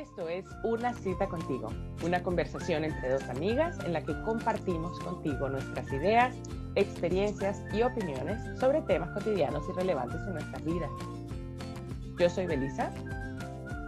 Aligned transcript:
Esto 0.00 0.30
es 0.30 0.46
Una 0.62 0.94
cita 0.94 1.28
contigo, 1.28 1.68
una 2.02 2.22
conversación 2.22 2.84
entre 2.84 3.10
dos 3.10 3.22
amigas 3.24 3.78
en 3.84 3.92
la 3.92 4.02
que 4.02 4.18
compartimos 4.22 4.98
contigo 5.00 5.50
nuestras 5.50 5.92
ideas, 5.92 6.34
experiencias 6.74 7.62
y 7.70 7.82
opiniones 7.82 8.40
sobre 8.58 8.80
temas 8.80 9.10
cotidianos 9.10 9.62
y 9.68 9.72
relevantes 9.72 10.22
en 10.26 10.32
nuestras 10.32 10.64
vidas. 10.64 10.90
Yo 12.18 12.30
soy 12.30 12.46
Belisa. 12.46 12.90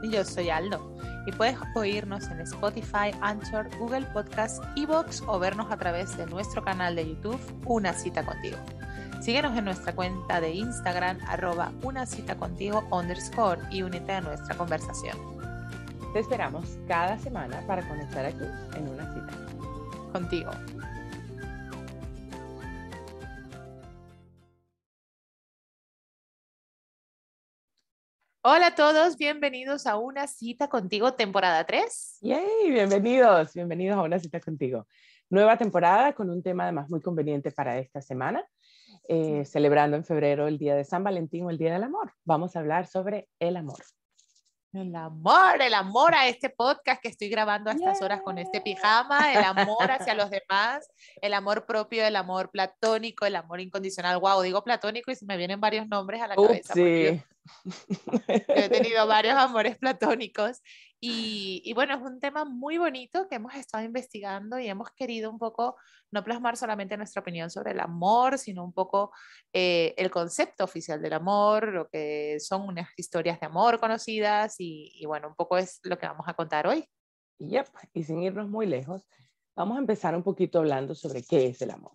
Y 0.02 0.10
yo 0.10 0.22
soy 0.22 0.50
Aldo. 0.50 0.94
Y 1.26 1.32
puedes 1.32 1.56
oírnos 1.74 2.28
en 2.28 2.40
Spotify, 2.40 3.10
Anchor, 3.22 3.70
Google 3.78 4.04
Podcast, 4.12 4.62
Evox 4.76 5.22
o 5.26 5.38
vernos 5.38 5.72
a 5.72 5.78
través 5.78 6.14
de 6.18 6.26
nuestro 6.26 6.62
canal 6.62 6.94
de 6.94 7.08
YouTube 7.08 7.40
Una 7.64 7.94
cita 7.94 8.22
contigo. 8.22 8.58
Síguenos 9.22 9.56
en 9.56 9.64
nuestra 9.64 9.94
cuenta 9.94 10.42
de 10.42 10.50
Instagram, 10.50 11.20
arroba 11.26 11.72
una 11.82 12.04
cita 12.04 12.36
contigo 12.36 12.86
underscore 12.90 13.62
y 13.70 13.82
únete 13.82 14.12
a 14.12 14.20
nuestra 14.20 14.54
conversación. 14.58 15.31
Te 16.12 16.18
esperamos 16.18 16.78
cada 16.86 17.16
semana 17.18 17.66
para 17.66 17.88
conectar 17.88 18.26
aquí 18.26 18.44
en 18.76 18.86
una 18.86 19.14
cita. 19.14 20.12
Contigo. 20.12 20.50
Hola 28.42 28.66
a 28.66 28.74
todos, 28.74 29.16
bienvenidos 29.16 29.86
a 29.86 29.96
Una 29.96 30.26
Cita 30.26 30.68
Contigo, 30.68 31.14
temporada 31.14 31.64
3. 31.64 32.18
¡Yay! 32.20 32.70
Bienvenidos, 32.70 33.54
bienvenidos 33.54 33.96
a 33.96 34.02
Una 34.02 34.18
Cita 34.18 34.38
Contigo. 34.38 34.86
Nueva 35.30 35.56
temporada 35.56 36.12
con 36.12 36.28
un 36.28 36.42
tema 36.42 36.64
además 36.64 36.90
muy 36.90 37.00
conveniente 37.00 37.52
para 37.52 37.78
esta 37.78 38.02
semana, 38.02 38.44
eh, 39.08 39.46
celebrando 39.46 39.96
en 39.96 40.04
febrero 40.04 40.46
el 40.46 40.58
Día 40.58 40.74
de 40.74 40.84
San 40.84 41.02
Valentín 41.02 41.46
o 41.46 41.50
el 41.50 41.56
Día 41.56 41.72
del 41.72 41.84
Amor. 41.84 42.12
Vamos 42.26 42.54
a 42.54 42.58
hablar 42.58 42.86
sobre 42.86 43.30
el 43.38 43.56
amor. 43.56 43.82
El 44.72 44.96
amor, 44.96 45.60
el 45.60 45.74
amor 45.74 46.14
a 46.14 46.28
este 46.28 46.48
podcast 46.48 47.02
que 47.02 47.08
estoy 47.08 47.28
grabando 47.28 47.68
a 47.68 47.74
estas 47.74 48.00
horas 48.00 48.22
con 48.22 48.38
este 48.38 48.62
pijama, 48.62 49.30
el 49.34 49.44
amor 49.44 49.90
hacia 49.90 50.14
los 50.14 50.30
demás, 50.30 50.88
el 51.20 51.34
amor 51.34 51.66
propio, 51.66 52.06
el 52.06 52.16
amor 52.16 52.50
platónico, 52.50 53.26
el 53.26 53.36
amor 53.36 53.60
incondicional. 53.60 54.18
Wow, 54.18 54.40
digo 54.40 54.64
platónico 54.64 55.10
y 55.10 55.14
se 55.14 55.26
me 55.26 55.36
vienen 55.36 55.60
varios 55.60 55.86
nombres 55.88 56.22
a 56.22 56.28
la 56.28 56.36
cabeza. 56.36 56.72
He 58.28 58.68
tenido 58.68 59.06
varios 59.06 59.36
amores 59.36 59.78
platónicos 59.78 60.60
y, 61.04 61.72
bueno, 61.74 61.96
es 61.96 62.02
un 62.02 62.20
tema 62.20 62.44
muy 62.44 62.78
bonito 62.78 63.26
que 63.28 63.34
hemos 63.34 63.54
estado 63.56 63.82
investigando 63.82 64.60
y 64.60 64.68
hemos 64.68 64.92
querido 64.92 65.30
un 65.30 65.38
poco 65.38 65.76
no 66.12 66.22
plasmar 66.22 66.56
solamente 66.56 66.96
nuestra 66.96 67.22
opinión 67.22 67.50
sobre 67.50 67.72
el 67.72 67.80
amor, 67.80 68.38
sino 68.38 68.62
un 68.62 68.72
poco 68.72 69.10
eh, 69.52 69.94
el 69.96 70.12
concepto 70.12 70.62
oficial 70.62 71.02
del 71.02 71.14
amor, 71.14 71.72
lo 71.72 71.88
que 71.88 72.38
son 72.38 72.68
unas 72.68 72.88
historias 72.96 73.40
de 73.40 73.46
amor 73.46 73.80
conocidas 73.80 74.54
y, 74.60 74.92
y 74.94 75.06
bueno, 75.06 75.26
un 75.28 75.34
poco 75.34 75.58
es 75.58 75.80
lo 75.82 75.98
que 75.98 76.06
vamos 76.06 76.28
a 76.28 76.34
contar 76.34 76.68
hoy. 76.68 76.86
Yep. 77.38 77.66
Y 77.94 78.04
sin 78.04 78.22
irnos 78.22 78.48
muy 78.48 78.66
lejos, 78.66 79.04
vamos 79.56 79.76
a 79.78 79.80
empezar 79.80 80.14
un 80.14 80.22
poquito 80.22 80.60
hablando 80.60 80.94
sobre 80.94 81.24
qué 81.24 81.46
es 81.46 81.60
el 81.62 81.72
amor. 81.72 81.94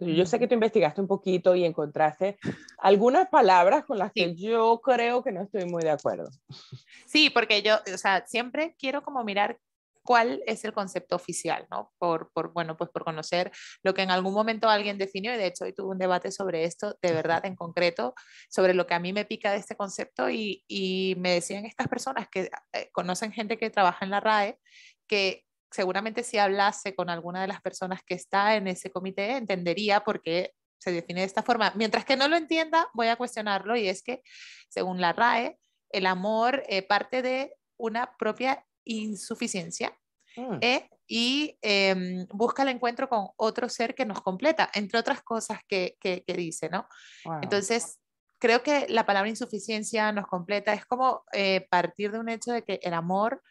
Yo 0.00 0.26
sé 0.26 0.38
que 0.38 0.48
tú 0.48 0.54
investigaste 0.54 1.00
un 1.00 1.06
poquito 1.06 1.54
y 1.54 1.64
encontraste 1.64 2.38
algunas 2.78 3.28
palabras 3.28 3.84
con 3.84 3.98
las 3.98 4.12
que 4.12 4.34
yo 4.34 4.80
creo 4.82 5.22
que 5.22 5.32
no 5.32 5.42
estoy 5.42 5.66
muy 5.66 5.82
de 5.82 5.90
acuerdo. 5.90 6.30
Sí, 7.06 7.28
porque 7.28 7.62
yo, 7.62 7.76
o 7.92 7.98
sea, 7.98 8.24
siempre 8.26 8.76
quiero 8.78 9.02
como 9.02 9.24
mirar 9.24 9.58
cuál 10.02 10.42
es 10.46 10.64
el 10.64 10.72
concepto 10.72 11.16
oficial, 11.16 11.66
¿no? 11.70 11.92
Por, 11.98 12.30
por, 12.32 12.52
bueno, 12.52 12.76
pues 12.76 12.88
por 12.90 13.04
conocer 13.04 13.50
lo 13.82 13.94
que 13.94 14.02
en 14.02 14.10
algún 14.10 14.32
momento 14.32 14.68
alguien 14.68 14.96
definió, 14.96 15.34
y 15.34 15.36
de 15.36 15.46
hecho 15.46 15.64
hoy 15.64 15.72
tuve 15.72 15.88
un 15.88 15.98
debate 15.98 16.30
sobre 16.30 16.64
esto, 16.64 16.96
de 17.02 17.12
verdad, 17.12 17.44
en 17.44 17.56
concreto, 17.56 18.14
sobre 18.48 18.74
lo 18.74 18.86
que 18.86 18.94
a 18.94 19.00
mí 19.00 19.12
me 19.12 19.24
pica 19.24 19.52
de 19.52 19.58
este 19.58 19.76
concepto, 19.76 20.30
y, 20.30 20.64
y 20.68 21.14
me 21.18 21.32
decían 21.32 21.66
estas 21.66 21.88
personas 21.88 22.28
que 22.28 22.50
eh, 22.72 22.90
conocen 22.92 23.32
gente 23.32 23.58
que 23.58 23.70
trabaja 23.70 24.04
en 24.04 24.10
la 24.10 24.20
RAE, 24.20 24.58
que 25.06 25.44
seguramente 25.70 26.22
si 26.22 26.38
hablase 26.38 26.94
con 26.94 27.10
alguna 27.10 27.42
de 27.42 27.48
las 27.48 27.60
personas 27.60 28.02
que 28.04 28.14
está 28.14 28.56
en 28.56 28.68
ese 28.68 28.90
comité, 28.90 29.36
entendería 29.36 30.00
por 30.00 30.22
qué 30.22 30.54
se 30.78 30.92
define 30.92 31.20
de 31.20 31.26
esta 31.26 31.42
forma. 31.42 31.72
Mientras 31.76 32.04
que 32.04 32.16
no 32.16 32.28
lo 32.28 32.36
entienda, 32.36 32.88
voy 32.94 33.08
a 33.08 33.16
cuestionarlo 33.16 33.76
y 33.76 33.88
es 33.88 34.02
que, 34.02 34.22
según 34.68 35.00
la 35.00 35.12
RAE, 35.12 35.58
el 35.90 36.06
amor 36.06 36.62
eh, 36.68 36.82
parte 36.82 37.22
de 37.22 37.54
una 37.76 38.16
propia 38.16 38.64
insuficiencia 38.84 39.96
Mm. 40.36 40.58
eh, 40.60 40.88
y 41.06 41.58
em, 41.60 42.26
busca 42.28 42.62
el 42.62 42.68
encuentro 42.68 43.08
con 43.08 43.28
otro 43.36 43.68
ser 43.68 43.94
que 43.94 44.06
nos 44.06 44.20
completa, 44.22 44.70
entre 44.74 44.98
otras 44.98 45.22
cosas 45.22 45.58
que, 45.66 45.96
que, 46.00 46.22
que 46.24 46.34
dice, 46.34 46.68
¿no? 46.68 46.86
Wow. 47.24 47.40
Entonces, 47.42 47.98
creo 48.38 48.62
que 48.62 48.86
la 48.88 49.06
palabra 49.06 49.28
insuficiencia 49.28 50.12
nos 50.12 50.26
completa, 50.28 50.72
es 50.72 50.86
como 50.86 51.24
eh, 51.32 51.66
partir 51.68 52.12
de 52.12 52.20
un 52.20 52.28
hecho 52.28 52.52
de 52.52 52.62
que 52.62 52.78
el 52.82 52.94
amor 52.94 53.42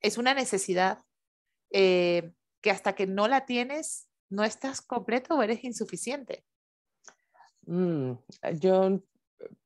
es 0.00 0.16
una 0.16 0.32
necesidad 0.32 1.02
eh, 1.70 2.32
que 2.60 2.70
hasta 2.70 2.94
que 2.94 3.06
no 3.06 3.28
la 3.28 3.46
tienes, 3.46 4.08
no 4.30 4.44
estás 4.44 4.80
completo 4.80 5.34
o 5.36 5.42
eres 5.42 5.64
insuficiente. 5.64 6.44
Mm, 7.66 8.12
yo 8.60 9.00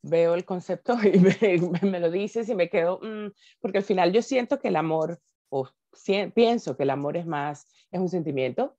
veo 0.03 0.35
el 0.35 0.45
concepto 0.45 0.95
y 1.05 1.19
me, 1.19 1.81
me 1.83 2.01
lo 2.01 2.11
dices 2.11 2.49
y 2.49 2.55
me 2.55 2.69
quedo, 2.69 3.01
mm, 3.03 3.33
porque 3.61 3.79
al 3.79 3.85
final 3.85 4.13
yo 4.13 4.23
siento 4.23 4.59
que 4.61 4.69
el 4.69 4.77
amor, 4.77 5.21
o 5.49 5.69
si- 5.93 6.27
pienso 6.35 6.77
que 6.77 6.83
el 6.83 6.91
amor 6.91 7.17
es 7.17 7.27
más, 7.27 7.67
es 7.91 8.01
un 8.01 8.09
sentimiento, 8.09 8.77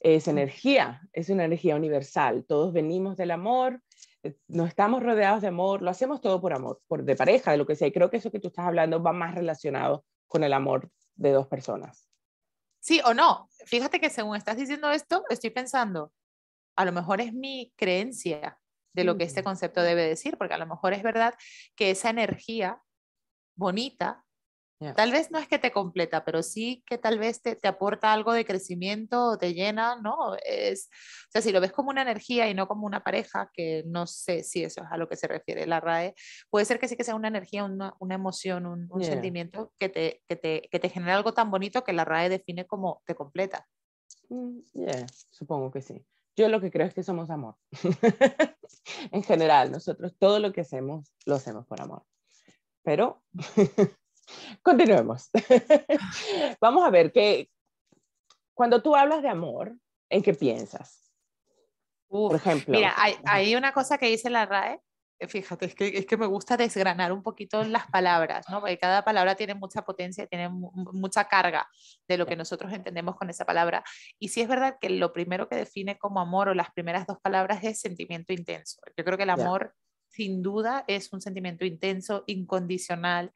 es 0.00 0.28
energía, 0.28 1.02
es 1.12 1.30
una 1.30 1.44
energía 1.44 1.74
universal. 1.76 2.44
Todos 2.46 2.72
venimos 2.72 3.16
del 3.16 3.30
amor, 3.30 3.82
eh, 4.22 4.36
no 4.46 4.66
estamos 4.66 5.02
rodeados 5.02 5.40
de 5.42 5.48
amor, 5.48 5.82
lo 5.82 5.90
hacemos 5.90 6.20
todo 6.20 6.40
por 6.40 6.52
amor, 6.52 6.80
por 6.86 7.04
de 7.04 7.16
pareja, 7.16 7.50
de 7.52 7.56
lo 7.58 7.66
que 7.66 7.76
sea. 7.76 7.88
Y 7.88 7.92
creo 7.92 8.10
que 8.10 8.18
eso 8.18 8.30
que 8.30 8.40
tú 8.40 8.48
estás 8.48 8.66
hablando 8.66 9.02
va 9.02 9.12
más 9.12 9.34
relacionado 9.34 10.04
con 10.28 10.44
el 10.44 10.52
amor 10.52 10.90
de 11.14 11.32
dos 11.32 11.46
personas. 11.48 12.05
Sí 12.86 13.00
o 13.04 13.14
no. 13.14 13.48
Fíjate 13.64 13.98
que 13.98 14.10
según 14.10 14.36
estás 14.36 14.56
diciendo 14.56 14.92
esto, 14.92 15.24
estoy 15.28 15.50
pensando, 15.50 16.12
a 16.76 16.84
lo 16.84 16.92
mejor 16.92 17.20
es 17.20 17.32
mi 17.32 17.72
creencia 17.74 18.60
de 18.92 19.02
lo 19.02 19.18
que 19.18 19.24
este 19.24 19.42
concepto 19.42 19.82
debe 19.82 20.06
decir, 20.06 20.38
porque 20.38 20.54
a 20.54 20.58
lo 20.58 20.68
mejor 20.68 20.92
es 20.92 21.02
verdad 21.02 21.34
que 21.74 21.90
esa 21.90 22.10
energía 22.10 22.80
bonita, 23.56 24.24
Tal 24.94 25.10
vez 25.10 25.30
no 25.30 25.38
es 25.38 25.48
que 25.48 25.58
te 25.58 25.72
completa, 25.72 26.22
pero 26.24 26.42
sí 26.42 26.82
que 26.86 26.98
tal 26.98 27.18
vez 27.18 27.40
te, 27.40 27.56
te 27.56 27.66
aporta 27.66 28.12
algo 28.12 28.34
de 28.34 28.44
crecimiento 28.44 29.38
te 29.38 29.54
llena, 29.54 29.96
¿no? 30.02 30.36
Es, 30.44 30.90
o 31.28 31.30
sea, 31.30 31.40
si 31.40 31.50
lo 31.50 31.62
ves 31.62 31.72
como 31.72 31.88
una 31.90 32.02
energía 32.02 32.48
y 32.50 32.54
no 32.54 32.68
como 32.68 32.86
una 32.86 33.02
pareja, 33.02 33.50
que 33.54 33.84
no 33.86 34.06
sé 34.06 34.42
si 34.42 34.64
eso 34.64 34.82
es 34.82 34.88
a 34.90 34.98
lo 34.98 35.08
que 35.08 35.16
se 35.16 35.28
refiere 35.28 35.66
la 35.66 35.80
RAE, 35.80 36.14
puede 36.50 36.66
ser 36.66 36.78
que 36.78 36.88
sí 36.88 36.96
que 36.96 37.04
sea 37.04 37.14
una 37.14 37.28
energía, 37.28 37.64
una, 37.64 37.94
una 38.00 38.14
emoción, 38.16 38.66
un, 38.66 38.86
un 38.90 39.00
Yeah. 39.00 39.12
sentimiento 39.12 39.72
que 39.78 39.88
te, 39.88 40.22
que, 40.28 40.36
te, 40.36 40.68
que 40.70 40.78
te 40.78 40.88
genera 40.90 41.16
algo 41.16 41.32
tan 41.32 41.50
bonito 41.50 41.82
que 41.82 41.92
la 41.94 42.04
RAE 42.04 42.28
define 42.28 42.66
como 42.66 43.02
te 43.06 43.14
completa. 43.14 43.66
Mm, 44.28 44.58
yeah, 44.74 45.06
supongo 45.30 45.70
que 45.70 45.80
sí. 45.80 46.04
Yo 46.36 46.48
lo 46.48 46.60
que 46.60 46.70
creo 46.70 46.86
es 46.86 46.92
que 46.92 47.02
somos 47.02 47.30
amor. 47.30 47.56
en 49.10 49.22
general, 49.22 49.72
nosotros 49.72 50.16
todo 50.18 50.38
lo 50.38 50.52
que 50.52 50.60
hacemos 50.60 51.14
lo 51.24 51.36
hacemos 51.36 51.66
por 51.66 51.80
amor. 51.80 52.04
Pero 52.82 53.22
continuemos. 54.66 55.30
Vamos 56.60 56.84
a 56.84 56.90
ver 56.90 57.12
que 57.12 57.48
cuando 58.52 58.82
tú 58.82 58.96
hablas 58.96 59.22
de 59.22 59.28
amor, 59.28 59.72
¿en 60.10 60.22
qué 60.22 60.34
piensas? 60.34 61.12
Uf, 62.08 62.32
Por 62.32 62.36
ejemplo. 62.36 62.72
Mira, 62.72 62.92
hay, 62.96 63.14
hay 63.24 63.54
una 63.54 63.72
cosa 63.72 63.96
que 63.98 64.06
dice 64.08 64.28
la 64.28 64.44
RAE, 64.46 64.80
fíjate, 65.28 65.66
es 65.66 65.74
que, 65.74 65.86
es 65.98 66.04
que 66.06 66.16
me 66.16 66.26
gusta 66.26 66.56
desgranar 66.56 67.12
un 67.12 67.22
poquito 67.22 67.62
las 67.64 67.86
palabras, 67.86 68.46
¿no? 68.50 68.60
Porque 68.60 68.76
cada 68.78 69.04
palabra 69.04 69.34
tiene 69.36 69.54
mucha 69.54 69.82
potencia, 69.82 70.26
tiene 70.26 70.48
mu- 70.48 70.72
mu- 70.74 70.92
mucha 70.92 71.24
carga 71.24 71.68
de 72.08 72.18
lo 72.18 72.26
que 72.26 72.36
nosotros 72.36 72.72
entendemos 72.72 73.16
con 73.16 73.30
esa 73.30 73.44
palabra. 73.44 73.82
Y 74.18 74.28
sí 74.28 74.40
es 74.42 74.48
verdad 74.48 74.76
que 74.80 74.90
lo 74.90 75.12
primero 75.12 75.48
que 75.48 75.56
define 75.56 75.96
como 75.96 76.20
amor 76.20 76.48
o 76.48 76.54
las 76.54 76.70
primeras 76.72 77.06
dos 77.06 77.18
palabras 77.22 77.62
es 77.64 77.80
sentimiento 77.80 78.32
intenso. 78.32 78.80
Yo 78.96 79.04
creo 79.04 79.16
que 79.16 79.22
el 79.24 79.30
amor, 79.30 79.74
sin 80.08 80.42
duda, 80.42 80.84
es 80.86 81.12
un 81.12 81.20
sentimiento 81.20 81.64
intenso, 81.64 82.24
incondicional, 82.26 83.32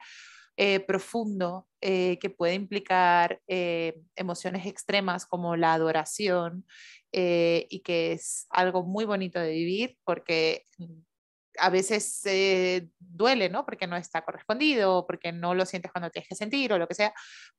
eh, 0.57 0.81
profundo, 0.81 1.67
eh, 1.81 2.19
que 2.19 2.31
puede 2.31 2.55
implicar 2.55 3.41
eh, 3.49 4.03
emociones 4.17 4.67
extremas 4.67 5.27
como 5.27 5.57
la 5.57 5.73
adoración, 5.75 6.67
eh, 7.13 7.67
y 7.71 7.81
que 7.81 8.13
es 8.13 8.47
algo 8.51 8.85
muy 8.85 9.05
bonito 9.05 9.41
de 9.41 9.51
vivir 9.51 9.99
porque 10.05 10.65
mm, 10.79 11.01
a 11.59 11.71
veces 11.71 12.23
duele, 12.99 13.49
¿no? 13.49 13.65
Porque 13.65 13.87
no 13.87 13.97
está 13.97 14.23
correspondido, 14.25 15.07
porque 15.07 15.33
no 15.33 15.55
lo 15.55 15.67
sientes 15.67 15.91
cuando 15.91 16.11
tienes 16.11 16.29
que 16.29 16.37
sentir 16.37 16.73
o 16.73 16.79
lo 16.79 16.87
que 16.87 16.95
sea, 16.95 17.13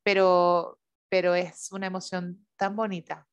pero, 0.04 0.80
pero 1.10 1.36
es 1.36 1.72
una 1.72 1.88
emoción 1.88 2.46
tan 2.56 2.76
bonita, 2.76 3.28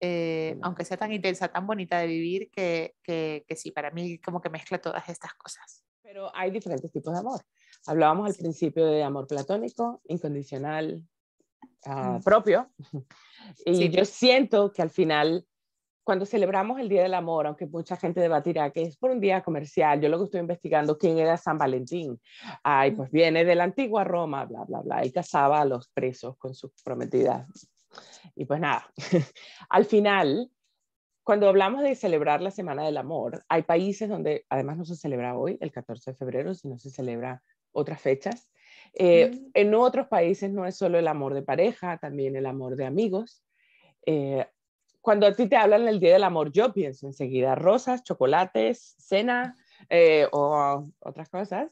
eh, 0.00 0.56
aunque 0.62 0.84
sea 0.84 0.96
tan 0.96 1.12
intensa, 1.12 1.48
tan 1.48 1.66
bonita 1.66 1.98
de 1.98 2.06
vivir, 2.06 2.50
que, 2.50 2.94
que, 3.02 3.44
que 3.48 3.56
sí, 3.56 3.70
para 3.70 3.90
mí 3.90 4.18
como 4.18 4.40
que 4.40 4.50
mezcla 4.50 4.80
todas 4.80 5.08
estas 5.08 5.34
cosas. 5.34 5.84
Pero 6.02 6.34
hay 6.34 6.50
diferentes 6.50 6.90
tipos 6.92 7.12
de 7.12 7.20
amor. 7.20 7.42
Hablábamos 7.86 8.28
al 8.28 8.34
principio 8.34 8.86
de 8.86 9.02
amor 9.02 9.26
platónico, 9.26 10.00
incondicional, 10.04 11.02
Mm. 11.86 12.22
propio. 12.22 12.70
Y 13.64 13.74
Sí. 13.74 13.88
yo 13.90 14.04
siento 14.04 14.72
que 14.72 14.82
al 14.82 14.90
final, 14.90 15.46
cuando 16.04 16.26
celebramos 16.26 16.80
el 16.80 16.88
Día 16.88 17.02
del 17.02 17.14
Amor, 17.14 17.46
aunque 17.46 17.66
mucha 17.66 17.96
gente 17.96 18.20
debatirá 18.20 18.70
que 18.70 18.82
es 18.82 18.96
por 18.96 19.10
un 19.10 19.20
día 19.20 19.42
comercial, 19.42 20.00
yo 20.00 20.08
lo 20.08 20.18
que 20.18 20.24
estoy 20.24 20.40
investigando, 20.40 20.98
¿quién 20.98 21.18
era 21.18 21.36
San 21.36 21.58
Valentín? 21.58 22.20
Ay, 22.62 22.92
pues 22.92 23.10
viene 23.10 23.44
de 23.44 23.54
la 23.54 23.64
antigua 23.64 24.04
Roma, 24.04 24.44
bla, 24.44 24.64
bla, 24.64 24.80
bla. 24.80 25.02
Él 25.02 25.12
casaba 25.12 25.60
a 25.60 25.64
los 25.64 25.88
presos 25.88 26.36
con 26.36 26.54
sus 26.54 26.72
prometidas. 26.82 27.46
Y 28.34 28.44
pues 28.44 28.60
nada, 28.60 28.92
al 29.70 29.84
final, 29.84 30.50
cuando 31.24 31.48
hablamos 31.48 31.82
de 31.82 31.94
celebrar 31.94 32.40
la 32.40 32.50
Semana 32.50 32.84
del 32.84 32.96
Amor, 32.96 33.44
hay 33.48 33.62
países 33.62 34.08
donde 34.08 34.46
además 34.48 34.78
no 34.78 34.84
se 34.84 34.96
celebra 34.96 35.36
hoy, 35.36 35.58
el 35.60 35.70
14 35.72 36.10
de 36.12 36.16
febrero, 36.16 36.54
sino 36.54 36.78
se 36.78 36.90
celebra 36.90 37.42
otras 37.72 38.00
fechas. 38.00 38.50
Eh, 38.94 39.30
mm. 39.30 39.50
En 39.54 39.74
otros 39.74 40.08
países 40.08 40.50
no 40.50 40.66
es 40.66 40.76
solo 40.76 40.98
el 40.98 41.08
amor 41.08 41.34
de 41.34 41.42
pareja, 41.42 41.98
también 41.98 42.36
el 42.36 42.46
amor 42.46 42.76
de 42.76 42.86
amigos. 42.86 43.42
Eh, 44.06 44.46
cuando 45.00 45.26
a 45.26 45.34
ti 45.34 45.48
te 45.48 45.56
hablan 45.56 45.86
del 45.86 46.00
Día 46.00 46.12
del 46.12 46.24
Amor, 46.24 46.52
yo 46.52 46.72
pienso 46.72 47.06
enseguida 47.06 47.54
rosas, 47.54 48.02
chocolates, 48.02 48.94
cena 48.98 49.56
eh, 49.88 50.26
o 50.32 50.90
otras 50.98 51.28
cosas, 51.28 51.70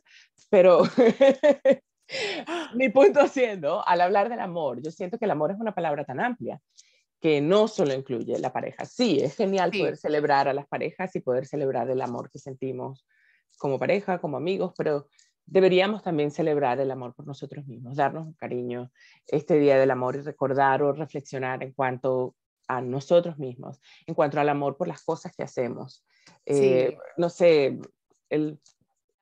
pero 0.48 0.82
mi 2.74 2.88
punto 2.88 3.26
siendo, 3.26 3.86
al 3.86 4.00
hablar 4.00 4.28
del 4.28 4.40
amor, 4.40 4.80
yo 4.80 4.90
siento 4.90 5.18
que 5.18 5.24
el 5.24 5.32
amor 5.32 5.50
es 5.50 5.58
una 5.58 5.74
palabra 5.74 6.04
tan 6.04 6.20
amplia 6.20 6.60
que 7.20 7.40
no 7.40 7.66
solo 7.66 7.94
incluye 7.94 8.38
la 8.38 8.52
pareja. 8.52 8.84
Sí, 8.84 9.18
es 9.20 9.36
genial 9.36 9.70
poder 9.70 9.96
celebrar 9.96 10.48
a 10.48 10.54
las 10.54 10.66
parejas 10.66 11.14
y 11.16 11.20
poder 11.20 11.46
celebrar 11.46 11.90
el 11.90 12.00
amor 12.00 12.30
que 12.30 12.38
sentimos 12.38 13.06
como 13.58 13.78
pareja, 13.78 14.18
como 14.18 14.36
amigos, 14.36 14.72
pero 14.76 15.08
deberíamos 15.46 16.02
también 16.02 16.30
celebrar 16.30 16.80
el 16.80 16.90
amor 16.90 17.14
por 17.14 17.26
nosotros 17.26 17.66
mismos, 17.66 17.96
darnos 17.96 18.26
un 18.26 18.34
cariño 18.34 18.90
este 19.28 19.58
Día 19.58 19.78
del 19.78 19.92
Amor 19.92 20.16
y 20.16 20.20
recordar 20.20 20.82
o 20.82 20.92
reflexionar 20.92 21.62
en 21.62 21.72
cuanto 21.72 22.34
a 22.68 22.80
nosotros 22.80 23.38
mismos, 23.38 23.80
en 24.06 24.14
cuanto 24.14 24.40
al 24.40 24.48
amor 24.48 24.76
por 24.76 24.88
las 24.88 25.02
cosas 25.04 25.32
que 25.34 25.44
hacemos. 25.44 26.04
Eh, 26.44 26.98
no 27.16 27.30
sé, 27.30 27.78
el... 28.28 28.60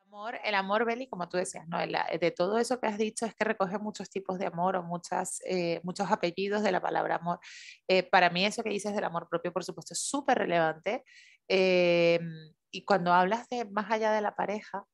Amor, 0.06 0.38
el 0.44 0.54
amor, 0.54 0.84
Beli, 0.84 1.08
como 1.08 1.28
tú 1.28 1.36
decías, 1.36 1.66
¿no? 1.68 1.76
de 1.78 2.30
todo 2.30 2.56
eso 2.58 2.78
que 2.78 2.86
has 2.86 2.96
dicho 2.96 3.26
es 3.26 3.34
que 3.34 3.44
recoge 3.44 3.78
muchos 3.78 4.08
tipos 4.08 4.38
de 4.38 4.46
amor 4.46 4.76
o 4.76 4.82
muchas, 4.84 5.42
eh, 5.44 5.80
muchos 5.82 6.08
apellidos 6.10 6.62
de 6.62 6.70
la 6.70 6.80
palabra 6.80 7.16
amor. 7.16 7.40
Eh, 7.88 8.04
para 8.04 8.30
mí 8.30 8.46
eso 8.46 8.62
que 8.62 8.70
dices 8.70 8.94
del 8.94 9.04
amor 9.04 9.28
propio, 9.28 9.52
por 9.52 9.64
supuesto, 9.64 9.92
es 9.92 10.00
súper 10.00 10.38
relevante. 10.38 11.04
y 11.48 12.84
cuando 12.84 13.12
hablas 13.12 13.48
de 13.48 13.66
más 13.66 13.90
allá 13.90 14.12
de 14.12 14.20
la 14.20 14.34
pareja, 14.34 14.84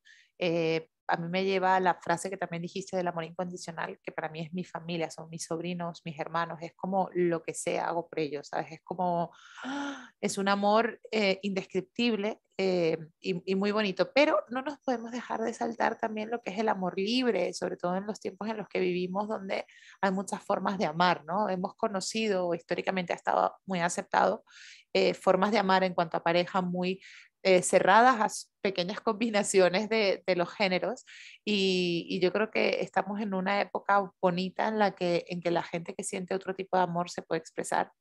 a 1.11 1.17
mí 1.17 1.27
me 1.27 1.43
lleva 1.43 1.75
a 1.75 1.79
la 1.81 1.95
frase 1.95 2.29
que 2.29 2.37
también 2.37 2.61
dijiste 2.61 2.95
del 2.95 3.07
amor 3.07 3.25
incondicional, 3.25 3.99
que 4.01 4.13
para 4.13 4.29
mí 4.29 4.39
es 4.39 4.53
mi 4.53 4.63
familia, 4.63 5.11
son 5.11 5.29
mis 5.29 5.43
sobrinos, 5.43 6.01
mis 6.05 6.17
hermanos, 6.17 6.59
es 6.61 6.73
como 6.73 7.09
lo 7.13 7.43
que 7.43 7.53
sea, 7.53 7.89
hago 7.89 8.07
por 8.07 8.19
ellos, 8.19 8.47
¿sabes? 8.47 8.71
Es 8.71 8.81
como, 8.81 9.31
¡ah! 9.63 10.09
es 10.21 10.37
un 10.37 10.47
amor 10.47 11.01
eh, 11.11 11.39
indescriptible 11.41 12.39
eh, 12.57 12.97
y, 13.19 13.55
muy 13.55 13.71
bonito, 13.71 14.11
pero 14.13 14.43
no 14.49 14.61
nos 14.61 14.77
podemos 14.79 15.11
dejar 15.11 15.41
de 15.41 15.53
saltar 15.53 15.97
también 15.97 16.29
lo 16.29 16.41
que 16.41 16.51
es 16.51 16.59
el 16.59 16.69
amor 16.69 16.93
libre, 16.97 17.53
sobre 17.53 17.75
todo 17.75 17.97
en 17.97 18.05
los 18.05 18.19
tiempos 18.19 18.47
en 18.47 18.57
los 18.57 18.69
que 18.69 18.79
vivimos, 18.79 19.27
donde 19.27 19.65
hay 19.99 20.11
muchas 20.11 20.41
formas 20.43 20.77
de 20.77 20.85
amar, 20.85 21.25
¿no? 21.25 21.49
Hemos 21.49 21.75
conocido, 21.75 22.53
históricamente 22.53 23.11
ha 23.11 23.17
estado 23.17 23.55
muy 23.65 23.79
aceptado, 23.79 24.45
eh, 24.93 25.13
formas 25.13 25.51
de 25.51 25.57
amar 25.57 25.83
en 25.83 25.93
cuanto 25.93 26.17
a 26.17 26.23
pareja 26.23 26.61
muy 26.61 27.01
eh, 27.43 27.63
cerradas 27.63 28.19
a 28.21 28.47
pequeñas 28.61 29.01
combinaciones 29.01 29.89
de, 29.89 30.23
los 30.35 30.53
géneros 30.53 31.05
y, 31.43 32.19
yo 32.21 32.31
creo 32.31 32.51
que 32.51 32.81
estamos 32.81 33.19
en 33.19 33.33
una 33.33 33.61
época 33.61 34.11
bonita 34.21 34.67
en 34.67 34.77
la 34.77 34.91
que, 34.91 35.25
en 35.27 35.41
que 35.41 35.49
la 35.49 35.63
gente 35.63 35.95
que 35.95 36.03
siente 36.03 36.35
otro 36.35 36.53
tipo 36.53 36.77
de 36.77 36.83
amor 36.83 37.09
se 37.09 37.23
puede 37.23 37.39
expresar 37.39 37.91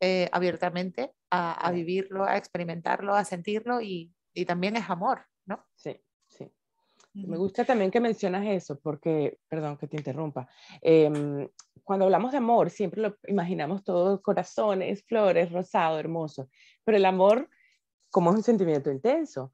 eh, 0.00 0.28
abiertamente, 0.32 1.12
a, 1.30 1.70
vivirlo, 1.72 2.24
a 2.24 2.38
experimentarlo, 2.38 3.14
a 3.14 3.24
sentirlo 3.24 3.82
y, 3.82 4.14
también 4.46 4.76
es 4.76 4.88
amor, 4.88 5.26
¿no? 5.44 5.66
Sí, 5.74 6.00
sí. 6.28 6.48
Me 7.12 7.36
gusta 7.36 7.64
también 7.64 7.90
que 7.90 8.00
mencionas 8.00 8.46
eso, 8.46 8.78
porque, 8.78 9.38
perdón 9.48 9.76
que 9.76 9.88
te 9.88 9.96
interrumpa, 9.96 10.48
em, 10.80 11.48
cuando 11.82 12.04
hablamos 12.04 12.30
de 12.30 12.38
amor 12.38 12.70
siempre 12.70 13.02
lo 13.02 13.16
imaginamos 13.26 13.82
todos 13.82 14.20
corazones, 14.22 15.04
flores, 15.04 15.50
rosado, 15.50 15.98
hermoso, 15.98 16.48
pero 16.84 16.96
el 16.96 17.04
amor 17.04 17.50
como 18.10 18.30
es 18.30 18.36
un 18.36 18.42
sentimiento 18.42 18.90
intenso, 18.90 19.52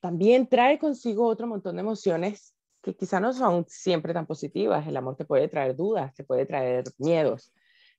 también 0.00 0.46
trae 0.46 0.78
consigo 0.78 1.26
otro 1.26 1.46
montón 1.46 1.76
de 1.76 1.80
emociones 1.80 2.54
que 2.82 2.94
quizá 2.94 3.18
no 3.18 3.32
son 3.32 3.64
siempre 3.68 4.14
tan 4.14 4.26
positivas. 4.26 4.86
El 4.86 4.96
amor 4.96 5.16
te 5.16 5.24
puede 5.24 5.48
traer 5.48 5.74
dudas, 5.74 6.14
te 6.14 6.24
puede 6.24 6.46
traer 6.46 6.84
miedos, 6.98 7.52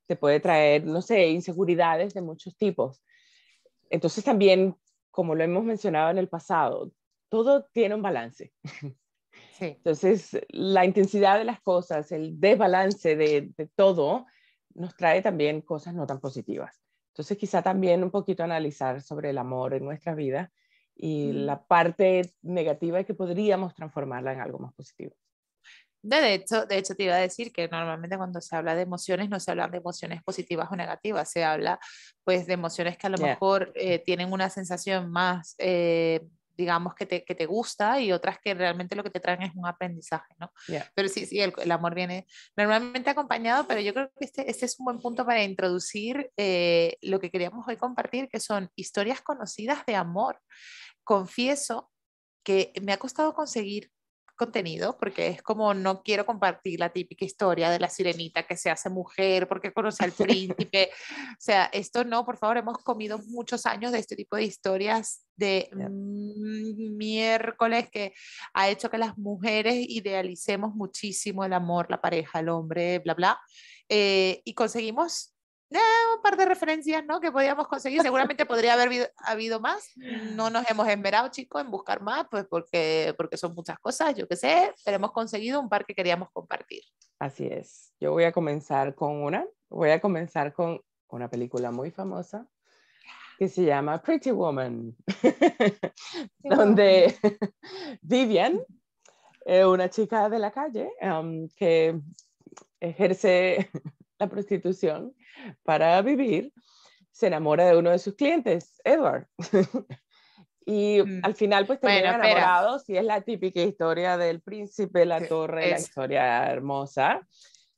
te 0.06 0.16
puede 0.16 0.40
traer, 0.40 0.86
no 0.86 1.02
sé, 1.02 1.28
inseguridades 1.28 2.14
de 2.14 2.22
muchos 2.22 2.56
tipos. 2.56 3.04
Entonces 3.90 4.24
también, 4.24 4.76
como 5.12 5.36
lo 5.36 5.44
hemos 5.44 5.64
mencionado 5.64 6.10
en 6.10 6.18
el 6.18 6.30
pasado, 6.30 6.92
todo 7.30 7.66
tiene 7.74 7.96
un 7.96 8.02
balance. 8.02 8.54
Entonces, 9.60 10.40
la 10.50 10.86
intensidad 10.86 11.38
de 11.38 11.46
las 11.46 11.60
cosas, 11.62 12.12
el 12.12 12.40
desbalance 12.40 13.16
de, 13.16 13.52
de 13.58 13.68
todo, 13.76 14.26
nos 14.74 14.96
trae 14.96 15.22
también 15.22 15.62
cosas 15.62 15.96
no 15.96 16.06
tan 16.06 16.20
positivas. 16.20 16.87
Entonces, 17.18 17.38
quizá 17.40 17.64
también 17.64 18.04
un 18.04 18.12
poquito 18.12 18.44
analizar 18.44 19.02
sobre 19.02 19.32
el 19.32 19.40
amor 19.40 19.74
en 19.74 19.84
nuestra 19.84 20.14
vida 20.14 20.52
y 20.96 21.32
la 21.32 21.66
parte 21.66 22.32
negativa 22.44 23.04
que 23.04 23.16
podríamos 23.16 23.74
transformarla 23.74 24.34
en 24.34 24.42
algo 24.42 24.60
más 24.60 24.72
positivo. 24.76 25.16
De 26.04 26.36
hecho, 26.36 26.68
de 26.68 26.78
hecho, 26.78 26.94
te 26.94 27.06
iba 27.06 27.16
a 27.16 27.20
decir 27.20 27.52
que 27.52 27.68
normalmente 27.68 28.18
cuando 28.18 28.40
se 28.40 28.56
habla 28.56 28.76
de 28.76 28.84
emociones 28.84 29.30
no 29.30 29.40
se 29.40 29.50
habla 29.50 29.68
de 29.68 29.80
emociones 29.80 30.22
positivas 30.22 30.70
o 30.72 30.76
negativas, 30.76 31.32
se 31.32 31.44
habla 31.44 31.80
pues 32.24 32.46
de 32.46 32.54
emociones 32.54 33.00
que 33.00 33.08
a 33.08 33.10
lo 33.10 33.18
mejor 33.18 33.72
eh, 33.74 33.98
tienen 33.98 34.32
una 34.32 34.52
sensación 34.52 35.10
más 35.10 35.56
eh, 35.58 36.22
digamos, 36.58 36.96
que 36.96 37.06
te, 37.06 37.24
que 37.24 37.36
te 37.36 37.46
gusta 37.46 38.00
y 38.02 38.12
otras 38.12 38.40
que 38.40 38.54
realmente 38.54 38.96
lo 38.96 39.04
que 39.04 39.12
te 39.12 39.20
traen 39.20 39.44
es 39.44 39.52
un 39.56 39.68
aprendizaje, 39.68 40.34
¿no? 40.40 40.52
Pero 40.96 41.08
sí, 41.08 41.26
sí, 41.26 41.40
el, 41.40 41.54
el, 41.58 41.72
amor 41.72 41.94
viene 41.94 42.26
normalmente 42.56 43.10
acompañado, 43.10 43.68
pero 43.68 43.80
yo 43.80 43.94
creo 43.94 44.10
que 44.18 44.26
este, 44.26 44.50
este 44.50 44.66
es 44.66 44.80
un 44.80 44.86
buen 44.86 45.00
punto 45.00 45.26
para 45.26 45.44
introducir 45.44 46.32
eh, 46.36 46.98
lo 47.02 47.20
que 47.20 47.30
queríamos 47.30 47.68
hoy 47.68 47.78
compartir, 47.78 48.28
que 48.28 48.40
son 48.40 48.72
historias 48.76 49.22
conocidas 49.22 49.86
de 49.86 49.96
amor. 49.96 50.42
Confieso 51.04 51.92
que 52.44 52.74
me 52.82 52.94
ha 52.94 52.98
costado 52.98 53.34
conseguir 53.34 53.92
contenido, 54.38 54.98
porque 54.98 55.28
es 55.28 55.42
como 55.42 55.74
no 55.74 56.02
quiero 56.04 56.26
compartir 56.26 56.80
la 56.80 56.90
típica 56.94 57.26
historia 57.26 57.70
de 57.70 57.80
la 57.80 57.90
sirenita 57.90 58.44
que 58.44 58.56
se 58.56 58.70
hace 58.70 58.90
mujer 58.90 59.48
porque 59.48 59.74
conoce 59.74 60.04
al 60.04 60.12
príncipe. 60.14 60.92
o 61.32 61.36
sea, 61.40 61.66
esto 61.74 62.06
no, 62.06 62.26
por 62.26 62.38
favor, 62.38 62.58
hemos 62.58 62.78
comido 62.78 63.20
muchos 63.28 63.66
años 63.66 63.92
de 63.92 64.00
este 64.00 64.16
tipo 64.16 64.38
de 64.38 64.44
historias 64.44 65.26
de 65.36 65.70
miércoles 66.98 67.90
que 67.92 68.14
ha 68.54 68.70
hecho 68.70 68.90
que 68.90 68.98
las 68.98 69.18
mujeres 69.18 69.76
idealicemos 69.90 70.74
muchísimo 70.74 71.44
el 71.44 71.54
amor, 71.54 71.88
la 71.90 72.02
pareja, 72.02 72.40
el 72.40 72.50
hombre, 72.50 73.00
bla, 73.00 73.14
bla. 73.14 73.40
Eh, 73.90 74.42
y 74.44 74.54
conseguimos 74.54 75.37
eh, 75.72 76.16
un 76.16 76.22
par 76.22 76.38
de 76.38 76.46
referencias 76.46 77.06
¿no? 77.06 77.20
que 77.20 77.32
podíamos 77.32 77.68
conseguir. 77.68 78.02
Seguramente 78.02 78.46
podría 78.46 78.74
haber 78.74 79.12
habido, 79.26 79.60
más. 79.60 79.92
No 80.36 80.50
nos 80.50 80.70
hemos 80.70 80.88
esmerado, 80.88 81.30
chicos, 81.30 81.62
en 81.62 81.72
buscar 81.72 82.02
más, 82.02 82.28
pues 82.30 82.46
porque, 82.46 83.14
porque 83.18 83.38
son 83.38 83.54
muchas 83.54 83.80
cosas, 83.80 84.16
yo 84.16 84.28
qué 84.28 84.36
sé, 84.36 84.74
pero 84.86 84.98
hemos 84.98 85.12
conseguido 85.12 85.60
un 85.60 85.70
par 85.70 85.86
que 85.86 85.94
queríamos 85.94 86.30
compartir. 86.32 86.84
Así 87.20 87.48
es. 87.48 87.94
Yo 88.00 88.12
voy 88.12 88.24
a 88.24 88.32
comenzar 88.32 88.96
con 88.96 89.24
una. 89.24 89.46
Voy 89.70 89.90
a 89.90 90.00
comenzar 90.00 90.54
con 90.54 90.82
una 91.10 91.30
película 91.30 91.72
muy 91.72 91.92
famosa 91.92 92.48
que 93.38 93.48
se 93.48 93.66
llama 93.66 94.02
Pretty 94.02 94.32
Woman, 94.32 94.96
donde 96.40 97.16
Vivian, 98.02 98.60
una 99.46 99.90
chica 99.90 100.28
de 100.28 100.40
la 100.40 100.52
calle 100.52 100.90
um, 101.02 101.48
que 101.50 102.00
ejerce 102.80 103.70
la 104.20 104.28
prostitución 104.28 105.14
para 105.64 106.02
vivir, 106.02 106.54
se 107.12 107.28
enamora 107.28 107.66
de 107.66 107.78
uno 107.78 107.92
de 107.92 108.00
sus 108.00 108.16
clientes, 108.16 108.80
Edward. 108.84 109.28
y 110.66 111.02
mm. 111.02 111.22
al 111.24 111.34
final 111.34 111.66
pues 111.66 111.80
terminan 111.80 112.24
enamorados 112.24 112.88
y 112.90 112.98
es 112.98 113.04
la 113.04 113.22
típica 113.22 113.62
historia 113.62 114.18
del 114.18 114.42
príncipe, 114.42 115.06
la 115.06 115.26
torre, 115.26 115.72
la 115.72 115.80
historia 115.80 116.52
hermosa. 116.52 117.26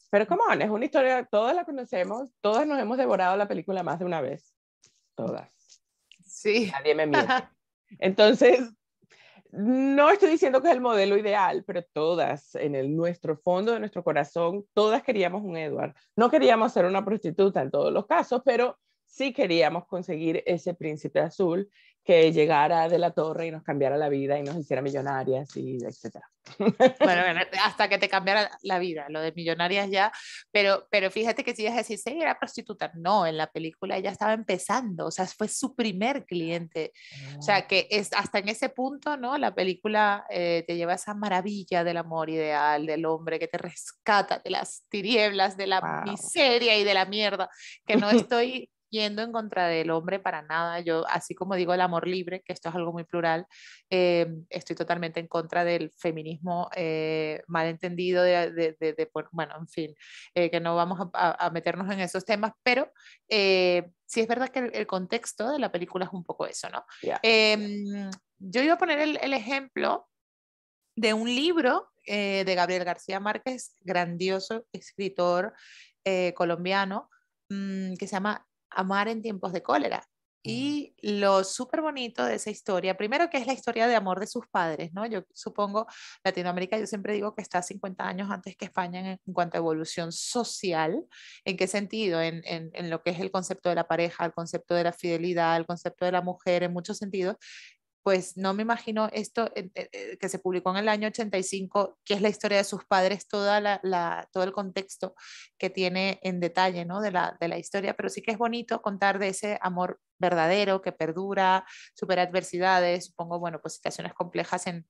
Pero 0.10 0.28
come 0.28 0.42
on, 0.50 0.62
es 0.62 0.70
una 0.70 0.86
historia, 0.86 1.28
todas 1.30 1.56
la 1.56 1.66
conocemos, 1.66 2.32
todas 2.42 2.66
nos 2.66 2.80
hemos 2.80 2.98
devorado 2.98 3.38
la 3.38 3.48
película 3.48 3.84
más 3.84 4.00
de 4.00 4.06
una 4.06 4.22
vez. 4.22 4.56
Todas. 5.16 5.52
Sí. 6.26 6.72
Nadie 6.72 6.96
me 6.96 7.06
miente. 7.06 7.34
Entonces, 8.00 8.60
no 9.52 10.10
estoy 10.12 10.30
diciendo 10.30 10.62
que 10.62 10.68
es 10.68 10.76
el 10.76 10.82
modelo 10.82 11.18
ideal, 11.18 11.64
pero 11.66 11.84
todas, 11.84 12.56
en 12.56 12.76
el, 12.76 12.96
nuestro 12.96 13.36
fondo 13.38 13.74
de 13.74 13.80
nuestro 13.80 14.04
corazón, 14.04 14.66
todas 14.74 15.02
queríamos 15.04 15.44
un 15.44 15.58
Edward. 15.58 15.96
No 16.16 16.30
queríamos 16.30 16.72
ser 16.72 16.86
una 16.86 17.04
prostituta 17.04 17.62
en 17.62 17.72
todos 17.72 17.92
los 17.92 18.06
casos, 18.06 18.42
pero 18.46 18.78
sí 19.06 19.34
queríamos 19.34 19.86
conseguir 19.88 20.44
ese 20.46 20.76
príncipe 20.76 21.20
azul 21.20 21.70
que 22.04 22.32
llegara 22.32 22.90
de 22.90 22.98
la 22.98 23.12
torre 23.12 23.48
y 23.48 23.52
nos 23.52 23.64
cambiara 23.64 23.98
la 23.98 24.10
vida 24.10 24.40
y 24.40 24.44
nos 24.44 24.58
hiciera 24.58 24.82
millonarias 24.82 25.56
y 25.56 25.78
etcétera. 25.84 26.28
Bueno, 26.58 27.24
hasta 27.64 27.88
que 27.88 27.98
te 27.98 28.10
cambiara 28.10 28.50
la 28.64 28.80
vida, 28.80 29.06
lo 29.10 29.22
de 29.22 29.32
millonarias 29.34 29.90
ya, 29.90 30.12
pero, 30.52 30.88
pero 30.90 31.12
fíjate 31.12 31.44
que 31.44 31.56
si 31.56 31.64
ibas 31.64 31.76
a 31.76 31.78
decir, 31.78 31.98
sí, 31.98 32.18
era 32.20 32.40
prostituta, 32.40 32.92
no, 32.96 33.28
en 33.28 33.38
la 33.38 33.52
película 33.52 33.98
ella 33.98 34.12
estaba 34.12 34.34
empezando, 34.34 35.08
o 35.08 35.12
sea, 35.12 35.28
fue 35.28 35.48
su 35.48 35.76
primer 35.76 36.26
cliente, 36.26 36.94
o 37.38 37.42
sea, 37.42 37.58
ah. 37.58 37.68
que 37.68 37.88
es 37.92 38.12
hasta 38.14 38.40
en 38.40 38.50
ese 38.50 38.70
punto, 38.70 39.18
¿no? 39.18 39.38
La 39.38 39.54
película 39.54 40.26
eh, 40.30 40.64
te 40.66 40.76
lleva 40.76 40.94
esa 40.94 41.14
maravilla 41.14 41.84
del 41.84 41.98
amor 41.98 42.30
ideal, 42.30 42.86
del 42.86 43.06
hombre 43.06 43.40
que 43.40 43.48
te 43.48 43.58
rescata 43.58 44.42
de 44.44 44.50
las 44.50 44.86
tinieblas, 44.90 45.58
de 45.58 45.68
la 45.68 46.04
miseria 46.06 46.78
y 46.78 46.84
de 46.84 46.94
la 46.94 47.06
mierda, 47.06 47.50
que 47.86 47.98
no 47.98 48.10
estoy 48.10 48.70
yendo 48.90 49.22
en 49.22 49.32
contra 49.32 49.68
del 49.68 49.92
hombre 49.92 50.20
para 50.20 50.42
nada. 50.42 50.80
Yo, 50.80 51.06
así 51.08 51.36
como 51.36 51.56
digo 51.56 51.74
el 51.74 51.82
amor 51.82 52.08
libre, 52.08 52.42
que 52.42 52.54
esto 52.54 52.70
es 52.70 52.76
algo 52.76 52.92
muy 52.92 53.04
plural, 53.04 53.46
eh, 53.90 54.28
estoy 54.50 54.76
totalmente 54.76 55.20
en 55.20 55.28
contra 55.28 55.64
del 55.64 55.92
feminismo 55.92 56.70
eh, 56.76 57.42
malentendido, 57.48 58.24
de, 58.24 58.52
de, 58.52 58.76
de, 58.80 59.10
bueno, 59.32 59.56
en 59.58 59.68
fin, 59.68 59.96
eh, 60.34 60.50
que 60.50 60.60
no 60.60 60.76
vamos 60.76 61.10
a, 61.14 61.50
meternos 61.52 61.92
en 61.92 62.00
esos 62.00 62.26
temas, 62.26 62.54
pero 62.64 62.92
sí 63.28 64.22
es 64.22 64.28
verdad 64.28 64.50
que 64.50 64.60
el, 64.60 64.88
contexto 64.88 65.52
de 65.52 65.60
la 65.60 65.72
película 65.72 66.06
es 66.06 66.14
un 66.14 66.24
poco 66.24 66.46
eso, 66.46 66.70
¿no? 66.70 66.86
Em, 67.22 68.10
yo 68.40 68.62
iba 68.62 68.74
a 68.74 68.78
poner 68.78 69.00
el, 69.00 69.18
el 69.22 69.34
ejemplo 69.34 70.08
de 70.96 71.14
un 71.14 71.28
libro 71.28 71.92
de 72.06 72.56
Gabriel 72.56 72.84
García 72.84 73.20
Márquez, 73.20 73.76
grandioso 73.82 74.66
escritor 74.72 75.54
colombiano, 76.34 77.10
mm, 77.50 77.94
que 77.96 78.08
se 78.08 78.16
llama 78.16 78.49
amar 78.72 79.08
en 79.08 79.22
tiempos 79.22 79.54
de 79.54 79.64
cólera. 79.64 80.04
Y 80.42 80.96
lo 81.02 81.44
súper 81.44 81.82
bonito 81.82 82.24
de 82.24 82.36
esa 82.36 82.50
historia, 82.50 82.96
primero 82.96 83.30
que 83.30 83.38
es 83.38 83.46
la 83.46 83.52
historia 83.52 83.88
de 83.88 83.96
amor 83.96 84.22
de 84.22 84.28
sus 84.28 84.48
padres, 84.48 84.94
¿no? 84.94 85.06
Yo 85.06 85.24
supongo, 85.34 85.86
Latinoamérica, 86.24 86.80
yo 86.80 86.88
siempre 86.88 87.14
digo 87.14 87.36
que 87.36 87.42
está 87.42 87.62
50 87.62 88.08
años 88.08 88.32
antes 88.32 88.56
que 88.56 88.64
España 88.64 89.02
en, 89.02 89.06
en 89.26 89.34
cuanto 89.34 89.58
a 89.58 89.60
evolución 89.60 90.14
social. 90.14 91.04
¿En 91.44 91.58
qué 91.58 91.68
sentido? 91.68 92.22
En, 92.22 92.42
en, 92.46 92.72
en, 92.74 92.90
lo 92.90 93.04
que 93.04 93.10
es 93.10 93.20
el 93.20 93.32
concepto 93.32 93.68
de 93.68 93.76
la 93.76 93.88
pareja, 93.88 94.26
el 94.26 94.34
concepto 94.34 94.76
de 94.76 94.86
la 94.86 94.94
fidelidad, 94.94 95.58
el 95.58 95.66
concepto 95.66 96.06
de 96.06 96.14
la 96.14 96.22
mujer, 96.22 96.64
en 96.64 96.72
muchos 96.72 96.98
sentidos 96.98 97.36
pues 98.04 98.38
no 98.38 98.54
me 98.54 98.64
imagino 98.64 99.10
esto 99.12 99.52
eh, 99.56 99.70
eh, 99.76 99.90
eh, 99.92 100.18
que 100.18 100.30
se 100.30 100.40
publicó 100.40 100.72
en 100.72 100.78
el 100.78 100.90
año 100.90 101.08
85, 101.08 102.00
que 102.06 102.14
es 102.14 102.22
la 102.22 102.30
historia 102.30 102.58
de 102.58 102.64
sus 102.64 102.86
padres, 102.86 103.28
toda 103.28 103.60
la, 103.60 104.28
todo 104.32 104.44
el 104.44 104.52
contexto 104.52 105.16
que 105.58 105.70
tiene 105.70 106.20
en 106.24 106.40
detalle 106.40 106.86
¿no? 106.86 107.02
de, 107.02 107.12
la, 107.12 107.38
de 107.40 107.48
la 107.48 107.58
historia, 107.58 107.96
pero 107.96 108.10
sí 108.10 108.22
que 108.22 108.32
es 108.32 108.38
bonito 108.38 108.82
contar 108.82 109.20
de 109.20 109.30
ese 109.30 109.60
amor 109.62 110.00
verdadero 110.18 110.82
que 110.82 110.92
perdura, 110.92 111.66
supera 111.94 112.24
adversidades, 112.24 113.08
supongo, 113.08 113.40
bueno, 113.40 113.60
pues 113.62 113.76
situaciones 113.76 114.14
complejas 114.14 114.68
en, 114.68 114.86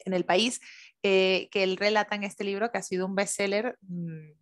en 0.00 0.14
el 0.14 0.24
país, 0.24 0.60
que 1.02 1.48
él 1.52 1.76
relata 1.76 2.16
en 2.16 2.24
este 2.24 2.42
libro 2.42 2.72
que 2.72 2.78
ha 2.78 2.82
sido 2.82 3.06
un 3.06 3.14
bestseller 3.14 3.78
mm, 3.82 4.32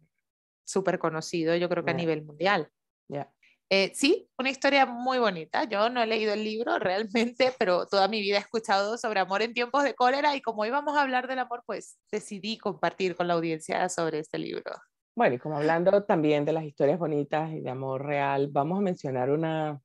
súper 0.64 0.98
conocido, 0.98 1.54
yo 1.56 1.68
creo 1.68 1.84
que 1.84 1.90
a 1.90 1.94
nivel 1.94 2.24
mundial. 2.24 2.70
ya 3.08 3.33
eh, 3.70 3.92
sí, 3.94 4.28
una 4.38 4.50
historia 4.50 4.86
muy 4.86 5.18
bonita. 5.18 5.64
Yo 5.64 5.88
no 5.88 6.02
he 6.02 6.06
leído 6.06 6.34
el 6.34 6.44
libro 6.44 6.78
realmente, 6.78 7.52
pero 7.58 7.86
toda 7.86 8.08
mi 8.08 8.20
vida 8.20 8.36
he 8.36 8.40
escuchado 8.40 8.98
sobre 8.98 9.20
amor 9.20 9.42
en 9.42 9.54
tiempos 9.54 9.82
de 9.84 9.94
cólera 9.94 10.36
y 10.36 10.42
como 10.42 10.64
íbamos 10.64 10.96
a 10.96 11.02
hablar 11.02 11.26
del 11.28 11.38
amor, 11.38 11.62
pues 11.66 11.98
decidí 12.10 12.58
compartir 12.58 13.16
con 13.16 13.28
la 13.28 13.34
audiencia 13.34 13.88
sobre 13.88 14.18
este 14.18 14.38
libro. 14.38 14.72
Bueno, 15.16 15.36
y 15.36 15.38
como 15.38 15.56
hablando 15.56 16.04
también 16.04 16.44
de 16.44 16.52
las 16.52 16.64
historias 16.64 16.98
bonitas 16.98 17.52
y 17.52 17.60
de 17.60 17.70
amor 17.70 18.04
real, 18.04 18.48
vamos 18.50 18.78
a 18.78 18.82
mencionar 18.82 19.30
una 19.30 19.80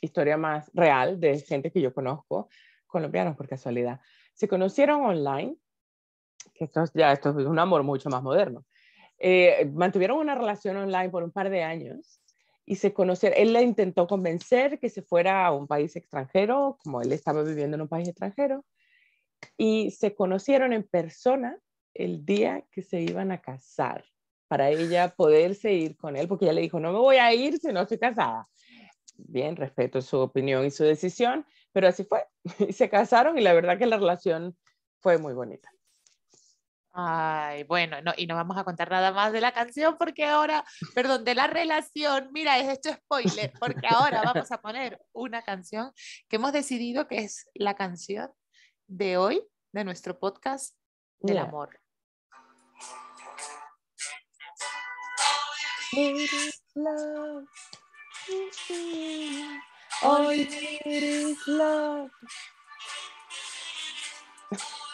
historia 0.00 0.36
más 0.36 0.70
real 0.72 1.20
de 1.20 1.38
gente 1.40 1.70
que 1.70 1.82
yo 1.82 1.92
conozco, 1.92 2.48
colombianos 2.86 3.36
por 3.36 3.46
casualidad. 3.46 4.00
Se 4.32 4.48
conocieron 4.48 5.02
online, 5.02 5.56
esto 6.54 6.84
ya 6.94 7.12
esto 7.12 7.38
es 7.38 7.46
un 7.46 7.58
amor 7.58 7.82
mucho 7.82 8.08
más 8.08 8.22
moderno. 8.22 8.64
Eh, 9.18 9.70
mantuvieron 9.74 10.18
una 10.18 10.34
relación 10.34 10.78
online 10.78 11.10
por 11.10 11.22
un 11.22 11.30
par 11.30 11.50
de 11.50 11.62
años 11.62 12.20
y 12.70 12.76
se 12.76 12.92
conocieron. 12.92 13.36
Él 13.36 13.52
la 13.52 13.62
intentó 13.62 14.06
convencer 14.06 14.78
que 14.78 14.88
se 14.90 15.02
fuera 15.02 15.44
a 15.44 15.50
un 15.50 15.66
país 15.66 15.96
extranjero, 15.96 16.78
como 16.84 17.02
él 17.02 17.10
estaba 17.10 17.42
viviendo 17.42 17.74
en 17.74 17.80
un 17.80 17.88
país 17.88 18.06
extranjero, 18.06 18.64
y 19.56 19.90
se 19.90 20.14
conocieron 20.14 20.72
en 20.72 20.84
persona 20.84 21.58
el 21.94 22.24
día 22.24 22.64
que 22.70 22.82
se 22.82 23.00
iban 23.00 23.32
a 23.32 23.40
casar, 23.42 24.04
para 24.46 24.70
ella 24.70 25.12
poderse 25.16 25.72
ir 25.72 25.96
con 25.96 26.14
él, 26.14 26.28
porque 26.28 26.44
ella 26.44 26.52
le 26.52 26.60
dijo, 26.60 26.78
no 26.78 26.92
me 26.92 27.00
voy 27.00 27.16
a 27.16 27.34
ir 27.34 27.58
si 27.58 27.72
no 27.72 27.80
estoy 27.80 27.98
casada. 27.98 28.48
Bien, 29.16 29.56
respeto 29.56 30.00
su 30.00 30.18
opinión 30.18 30.64
y 30.64 30.70
su 30.70 30.84
decisión, 30.84 31.44
pero 31.72 31.88
así 31.88 32.04
fue. 32.04 32.24
Y 32.68 32.72
se 32.72 32.88
casaron 32.88 33.36
y 33.36 33.40
la 33.40 33.52
verdad 33.52 33.78
que 33.78 33.86
la 33.86 33.96
relación 33.96 34.56
fue 35.00 35.18
muy 35.18 35.34
bonita. 35.34 35.72
Ay, 36.92 37.62
bueno, 37.64 38.02
no, 38.02 38.12
y 38.16 38.26
no 38.26 38.34
vamos 38.34 38.58
a 38.58 38.64
contar 38.64 38.90
nada 38.90 39.12
más 39.12 39.32
de 39.32 39.40
la 39.40 39.52
canción 39.52 39.96
porque 39.96 40.24
ahora, 40.24 40.64
perdón, 40.94 41.24
de 41.24 41.36
la 41.36 41.46
relación, 41.46 42.30
mira, 42.32 42.58
es 42.58 42.68
esto 42.68 42.92
spoiler, 42.92 43.52
porque 43.60 43.86
ahora 43.88 44.22
vamos 44.24 44.50
a 44.50 44.60
poner 44.60 45.00
una 45.12 45.42
canción 45.42 45.92
que 46.28 46.36
hemos 46.36 46.52
decidido 46.52 47.06
que 47.06 47.18
es 47.18 47.48
la 47.54 47.74
canción 47.74 48.30
de 48.88 49.16
hoy, 49.18 49.40
de 49.72 49.84
nuestro 49.84 50.18
podcast 50.18 50.76
del 51.20 51.38
amor. 51.38 51.80
Love. 56.74 57.48
Love 61.46 62.10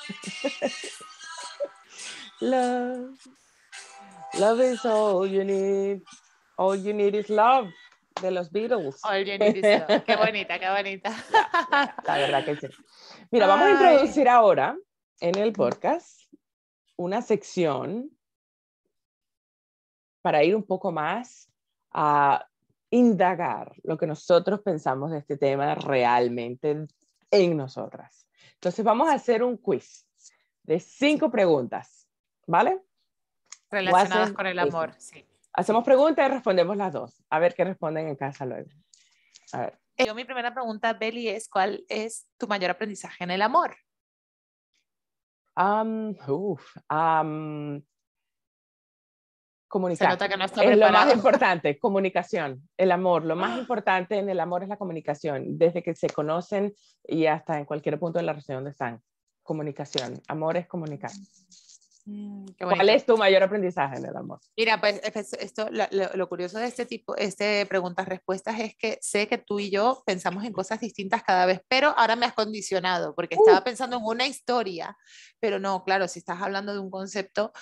is 4.61 4.85
all 4.85 5.27
you 5.27 5.45
need. 5.45 6.03
All 6.59 6.77
you 6.77 6.93
need 6.93 7.15
is 7.15 7.29
love 7.31 7.69
de 8.21 8.31
los 8.31 8.51
Beatles. 8.51 9.01
All 9.05 9.19
you 9.25 9.39
need 9.39 9.57
is 9.57 9.63
love. 9.63 10.05
Qué 10.05 10.17
bonita, 10.17 10.59
qué 10.59 10.69
bonita. 10.69 11.11
La 12.05 12.19
verdad 12.19 12.45
que 12.45 12.57
sí. 12.57 12.67
Mira, 13.31 13.47
vamos 13.47 13.67
a 13.67 13.71
introducir 13.71 14.29
ahora 14.29 14.77
en 15.21 15.39
el 15.39 15.53
podcast 15.53 16.21
una 16.97 17.23
sección 17.23 18.11
para 20.23 20.43
ir 20.45 20.57
un 20.57 20.65
poco 20.65 20.93
más 20.93 21.51
a 21.93 22.47
indagar 22.91 23.73
lo 23.83 23.97
que 23.97 24.07
nosotros 24.07 24.61
pensamos 24.61 25.11
de 25.11 25.19
este 25.19 25.37
tema 25.37 25.75
realmente 25.75 26.87
en 27.31 27.57
nosotras. 27.57 28.27
Entonces 28.55 28.85
vamos 28.85 29.09
a 29.09 29.15
hacer 29.15 29.43
un 29.43 29.57
quiz 29.57 30.07
de 30.63 30.81
cinco 30.81 31.31
preguntas 31.31 32.06
¿Vale? 32.47 32.81
Relacionadas 33.71 34.33
con 34.33 34.47
el 34.47 34.59
amor, 34.59 34.95
sí. 34.99 35.27
Hacemos 35.53 35.85
preguntas 35.85 36.29
y 36.29 36.33
respondemos 36.33 36.77
las 36.77 36.93
dos. 36.93 37.25
A 37.31 37.39
ver 37.39 37.55
qué 37.55 37.65
responden 37.65 38.09
en 38.09 38.17
casa 38.17 38.45
luego. 38.45 38.69
A 39.53 39.61
ver. 39.61 39.79
Yo 39.99 40.15
mi 40.15 40.25
primera 40.25 40.53
pregunta, 40.53 40.93
Beli, 40.93 41.29
es 41.29 41.49
¿cuál 41.49 41.85
es 41.89 42.29
tu 42.37 42.47
mayor 42.47 42.71
aprendizaje 42.71 43.25
en 43.25 43.31
el 43.31 43.41
amor? 43.41 43.75
Um, 45.57 46.15
uf, 46.29 46.77
comunicar. 49.69 50.09
Se 50.09 50.13
nota 50.13 50.29
que 50.29 50.37
no 50.37 50.45
está 50.45 50.63
es 50.63 50.77
lo 50.77 50.91
más 50.91 51.15
importante, 51.15 51.79
comunicación, 51.81 52.69
el 52.77 52.93
amor. 52.93 53.25
Lo 53.25 53.37
más 53.37 53.59
importante 53.59 54.19
en 54.19 54.29
el 54.29 54.41
amor 54.41 54.63
es 54.63 54.69
la 54.69 54.77
comunicación, 54.77 55.57
desde 55.57 55.83
que 55.83 55.95
se 55.95 56.09
conocen 56.09 56.75
y 57.03 57.25
hasta 57.25 57.59
en 57.59 57.65
cualquier 57.65 57.99
punto 57.99 58.19
de 58.19 58.27
la 58.27 58.33
relación 58.33 58.59
donde 58.59 58.73
están. 58.73 59.03
Comunicación. 59.43 60.21
Amor 60.29 60.59
es 60.59 60.67
comunicar. 60.67 61.11
Mm, 62.07 62.47
¿Cuál 62.61 62.89
es 62.89 63.05
tu 63.05 63.17
mayor 63.17 63.43
aprendizaje 63.43 63.97
en 63.97 64.07
el 64.07 64.17
amor? 64.17 64.39
Mira, 64.57 64.81
pues 64.81 65.01
esto, 65.41 65.69
lo, 65.71 66.29
curioso 66.29 66.57
de 66.59 66.67
este 66.67 66.87
tipo, 66.87 67.17
este 67.17 67.67
preguntas-respuestas 67.67 68.61
es 68.61 68.77
que 68.77 68.99
sé 69.03 69.27
que 69.27 69.39
tú 69.39 69.59
y 69.59 69.71
yo 69.71 70.05
pensamos 70.07 70.45
en 70.45 70.53
cosas 70.53 70.79
distintas 70.79 71.25
cada 71.25 71.47
vez, 71.47 71.61
pero 71.69 71.89
ahora 71.99 72.15
me 72.15 72.25
has 72.25 72.33
condicionado 72.33 73.13
porque 73.17 73.35
estaba 73.35 73.59
uh. 73.59 73.65
pensando 73.65 73.97
en 73.97 74.05
una 74.05 74.25
historia, 74.25 74.97
pero 75.41 75.59
no, 75.59 75.83
claro, 75.83 76.07
si 76.07 76.21
estás 76.21 76.41
hablando 76.41 76.73
de 76.73 76.79
un 76.79 76.91
concepto, 76.91 77.53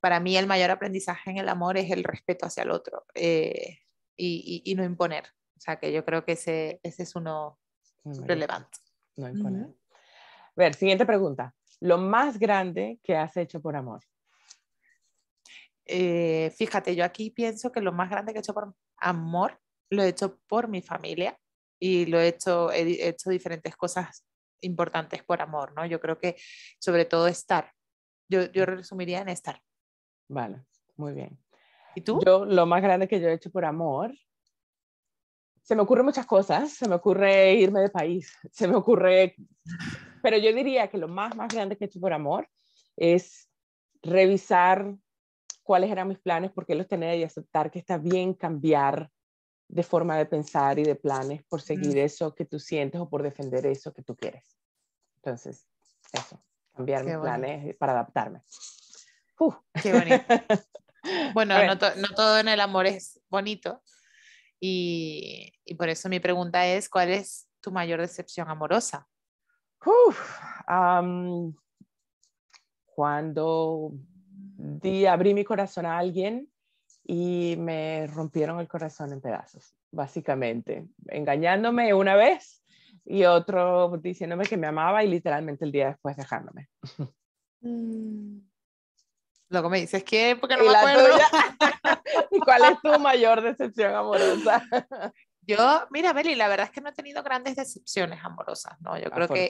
para 0.00 0.18
mí 0.18 0.36
el 0.36 0.48
mayor 0.48 0.72
aprendizaje 0.72 1.30
en 1.30 1.38
el 1.38 1.48
amor 1.48 1.76
es 1.76 1.88
el 1.92 2.02
respeto 2.02 2.46
hacia 2.46 2.64
el 2.64 2.72
otro 2.72 3.04
eh, 3.14 3.78
y, 4.16 4.62
y, 4.64 4.74
no 4.74 4.82
imponer. 4.82 5.26
O 5.56 5.60
sea, 5.60 5.78
que 5.78 5.92
yo 5.92 6.04
creo 6.04 6.24
que 6.24 6.32
ese, 6.32 6.80
ese 6.82 7.04
es 7.04 7.14
uno 7.14 7.60
relevante. 8.04 8.78
No 9.14 9.28
imponer. 9.28 9.66
A 9.66 10.54
ver, 10.56 10.74
siguiente 10.74 11.06
pregunta 11.06 11.54
lo 11.82 11.98
más 11.98 12.38
grande 12.38 13.00
que 13.02 13.16
has 13.16 13.36
hecho 13.36 13.60
por 13.60 13.76
amor? 13.76 14.02
Eh, 15.84 16.52
fíjate, 16.56 16.94
yo 16.94 17.04
aquí 17.04 17.30
pienso 17.30 17.72
que 17.72 17.80
lo 17.80 17.92
más 17.92 18.08
grande 18.08 18.32
que 18.32 18.38
he 18.38 18.40
hecho 18.40 18.54
por 18.54 18.74
amor 18.98 19.60
lo 19.90 20.02
he 20.02 20.08
hecho 20.08 20.38
por 20.46 20.68
mi 20.68 20.80
familia 20.80 21.36
y 21.78 22.06
lo 22.06 22.20
he 22.20 22.28
hecho, 22.28 22.70
he 22.70 23.08
hecho 23.08 23.30
diferentes 23.30 23.76
cosas 23.76 24.24
importantes 24.60 25.24
por 25.24 25.42
amor, 25.42 25.74
¿no? 25.74 25.84
Yo 25.84 26.00
creo 26.00 26.18
que 26.18 26.36
sobre 26.78 27.04
todo 27.04 27.26
estar. 27.26 27.72
Yo, 28.28 28.44
yo 28.52 28.64
resumiría 28.64 29.20
en 29.20 29.28
estar. 29.28 29.60
Vale, 30.28 30.64
muy 30.96 31.12
bien. 31.12 31.38
¿Y 31.96 32.02
tú? 32.02 32.20
Yo 32.24 32.44
lo 32.44 32.64
más 32.64 32.80
grande 32.80 33.08
que 33.08 33.20
yo 33.20 33.28
he 33.28 33.34
hecho 33.34 33.50
por 33.50 33.64
amor, 33.64 34.14
se 35.62 35.74
me 35.74 35.82
ocurren 35.82 36.06
muchas 36.06 36.26
cosas, 36.26 36.72
se 36.72 36.88
me 36.88 36.94
ocurre 36.94 37.54
irme 37.54 37.80
de 37.80 37.90
país, 37.90 38.32
se 38.52 38.68
me 38.68 38.76
ocurre, 38.76 39.34
pero 40.22 40.38
yo 40.38 40.52
diría 40.52 40.88
que 40.88 40.98
lo 40.98 41.08
más, 41.08 41.36
más 41.36 41.52
grande 41.52 41.76
que 41.76 41.84
he 41.84 41.86
hecho 41.88 42.00
por 42.00 42.12
amor 42.12 42.48
es 42.96 43.50
revisar 44.02 44.94
cuáles 45.62 45.90
eran 45.90 46.08
mis 46.08 46.18
planes, 46.18 46.50
por 46.52 46.66
qué 46.66 46.74
los 46.74 46.88
tenía 46.88 47.14
y 47.14 47.22
aceptar 47.22 47.70
que 47.70 47.78
está 47.78 47.98
bien 47.98 48.34
cambiar 48.34 49.10
de 49.68 49.82
forma 49.82 50.16
de 50.16 50.26
pensar 50.26 50.78
y 50.78 50.84
de 50.84 50.96
planes 50.96 51.42
por 51.44 51.60
seguir 51.60 51.96
eso 51.98 52.34
que 52.34 52.44
tú 52.44 52.58
sientes 52.58 53.00
o 53.00 53.08
por 53.08 53.22
defender 53.22 53.64
eso 53.66 53.92
que 53.92 54.02
tú 54.02 54.14
quieres. 54.14 54.58
Entonces, 55.16 55.66
eso, 56.12 56.42
cambiar 56.74 57.04
mis 57.04 57.16
planes 57.16 57.74
para 57.76 57.92
adaptarme. 57.92 58.42
Qué 59.82 59.92
bonito. 59.92 60.24
Bueno, 61.34 61.58
no, 61.66 61.74
no, 61.74 62.08
todo 62.14 62.38
en 62.38 62.46
el 62.46 62.60
amor 62.60 62.86
es 62.86 63.20
bonito. 63.28 63.82
Y, 64.60 65.52
y, 65.64 65.74
por 65.74 65.88
eso 65.88 66.08
mi 66.08 66.20
pregunta 66.20 66.64
es, 66.64 66.88
¿cuál 66.88 67.10
es 67.10 67.48
tu 67.60 67.72
mayor 67.72 68.00
decepción 68.00 68.48
amorosa? 68.48 69.08
Cuando 72.94 73.90
di, 73.92 75.06
abrí 75.06 75.34
mi 75.34 75.44
corazón 75.44 75.86
a 75.86 75.98
alguien 75.98 76.48
y 77.04 77.56
me 77.58 78.06
rompieron 78.06 78.60
el 78.60 78.68
corazón 78.68 79.12
en 79.12 79.20
pedazos, 79.20 79.74
básicamente, 79.90 80.86
engañándome 81.08 81.94
una 81.94 82.14
vez 82.14 82.62
y 83.04 83.24
otro 83.24 83.98
diciéndome 83.98 84.44
que 84.44 84.56
me 84.56 84.68
amaba 84.68 85.02
y 85.02 85.08
literalmente 85.08 85.64
el 85.64 85.72
día 85.72 85.88
después 85.88 86.16
dejándome. 86.16 86.68
Mm. 87.60 88.38
Luego 89.48 89.68
me 89.68 89.80
dices 89.80 90.02
que 90.02 90.36
porque 90.40 90.56
no 90.56 90.64
me 90.64 90.74
acuerdo. 90.74 91.18
¿Y 92.30 92.40
cuál 92.40 92.72
es 92.72 92.80
tu 92.80 92.98
mayor 92.98 93.42
decepción 93.42 93.94
amorosa? 93.94 94.64
Yo, 95.44 95.88
mira, 95.90 96.12
Beli, 96.12 96.36
la 96.36 96.46
verdad 96.46 96.66
es 96.66 96.72
que 96.72 96.80
no 96.80 96.90
he 96.90 96.92
tenido 96.92 97.22
grandes 97.24 97.56
decepciones 97.56 98.20
amorosas, 98.22 98.80
¿no? 98.80 98.96
Yo 98.96 99.10
creo 99.10 99.26
que 99.28 99.48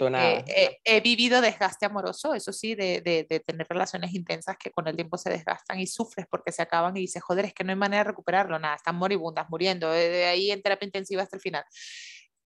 he 0.85 1.01
vivido 1.03 1.43
desgaste 1.43 1.85
amoroso, 1.85 2.33
eso 2.33 2.53
sí, 2.53 2.75
de, 2.75 3.03
de, 3.03 3.41
tener 3.41 3.67
relaciones 3.69 4.15
intensas 4.15 4.57
que 4.57 4.71
con 4.71 4.89
el 4.89 4.97
tiempo 4.97 5.19
se 5.19 5.29
desgastan 5.29 5.81
y 5.81 5.87
sufres 5.87 6.27
porque 6.31 6.51
se 6.51 6.63
acaban 6.63 6.97
y 6.97 7.01
dices, 7.01 7.23
joder, 7.23 7.45
es 7.45 7.55
que 7.55 7.63
no 7.63 7.73
hay 7.73 7.77
manera 7.77 8.05
de 8.05 8.11
recuperarlo, 8.11 8.59
nada, 8.59 8.77
están 8.77 8.97
moribundas, 8.97 9.51
muriendo, 9.51 9.91
de 9.91 10.25
ahí 10.25 10.51
en 10.51 10.63
terapia 10.63 10.87
intensiva 10.87 11.23
hasta 11.23 11.37
el 11.37 11.43
final. 11.43 11.65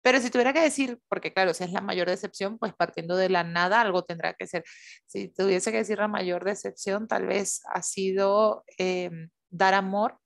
Pero 0.01 0.19
si 0.19 0.29
tuviera 0.29 0.53
que 0.53 0.61
decir, 0.61 0.99
porque 1.09 1.33
claro, 1.33 1.53
si 1.53 1.63
es 1.63 1.71
la 1.71 1.81
mayor 1.81 2.09
decepción, 2.09 2.59
pues 2.59 2.73
partiendo 2.73 3.15
de 3.17 3.29
la 3.29 3.43
nada, 3.43 3.81
algo 3.81 4.03
tendrá 4.03 4.33
que 4.33 4.47
ser. 4.47 4.63
Si 5.05 5.29
tuviese 5.29 5.71
que 5.71 5.77
decir 5.77 5.97
la 5.97 6.09
mayor 6.09 6.43
decepción, 6.43 7.07
tal 7.07 7.25
vez 7.25 7.61
ha 7.73 7.81
sido 7.81 8.65
em, 8.77 9.29
dar 9.49 9.73
amor 9.73 10.19